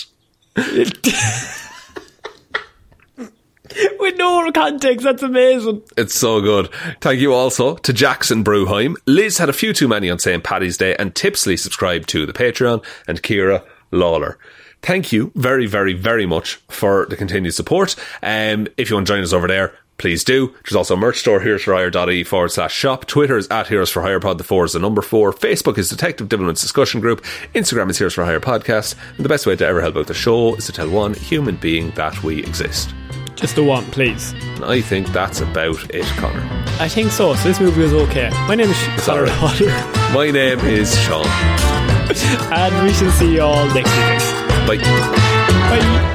[3.98, 5.82] With no context, that's amazing.
[5.96, 6.68] It's so good.
[7.00, 8.96] Thank you also to Jackson Brueheim.
[9.06, 10.42] Liz had a few too many on St.
[10.42, 14.38] Paddy's Day and Tipsley subscribed to the Patreon and Ciara Lawler.
[14.82, 17.94] Thank you very, very, very much for the continued support.
[18.22, 20.54] Um, if you want to join us over there, please do.
[20.64, 23.06] There's also a merch store, heroesforhire.e forward slash shop.
[23.06, 25.32] Twitter is at Heroes for Hire Pod, the four is the number four.
[25.32, 27.22] Facebook is Detective Divilment's discussion group.
[27.54, 28.94] Instagram is Heroes for Hire Podcast.
[29.16, 31.56] And the best way to ever help out the show is to tell one human
[31.56, 32.94] being that we exist.
[33.34, 34.32] Just the one, please.
[34.32, 36.42] And I think that's about it, Conor.
[36.80, 37.34] I think so.
[37.36, 38.30] So this movie was okay.
[38.48, 39.28] My name is Conor.
[39.28, 39.66] Hodder,
[40.14, 41.26] My name is Shaun.
[42.52, 44.66] and we shall see you all next week.
[44.66, 44.78] Bye.
[44.78, 46.14] Bye.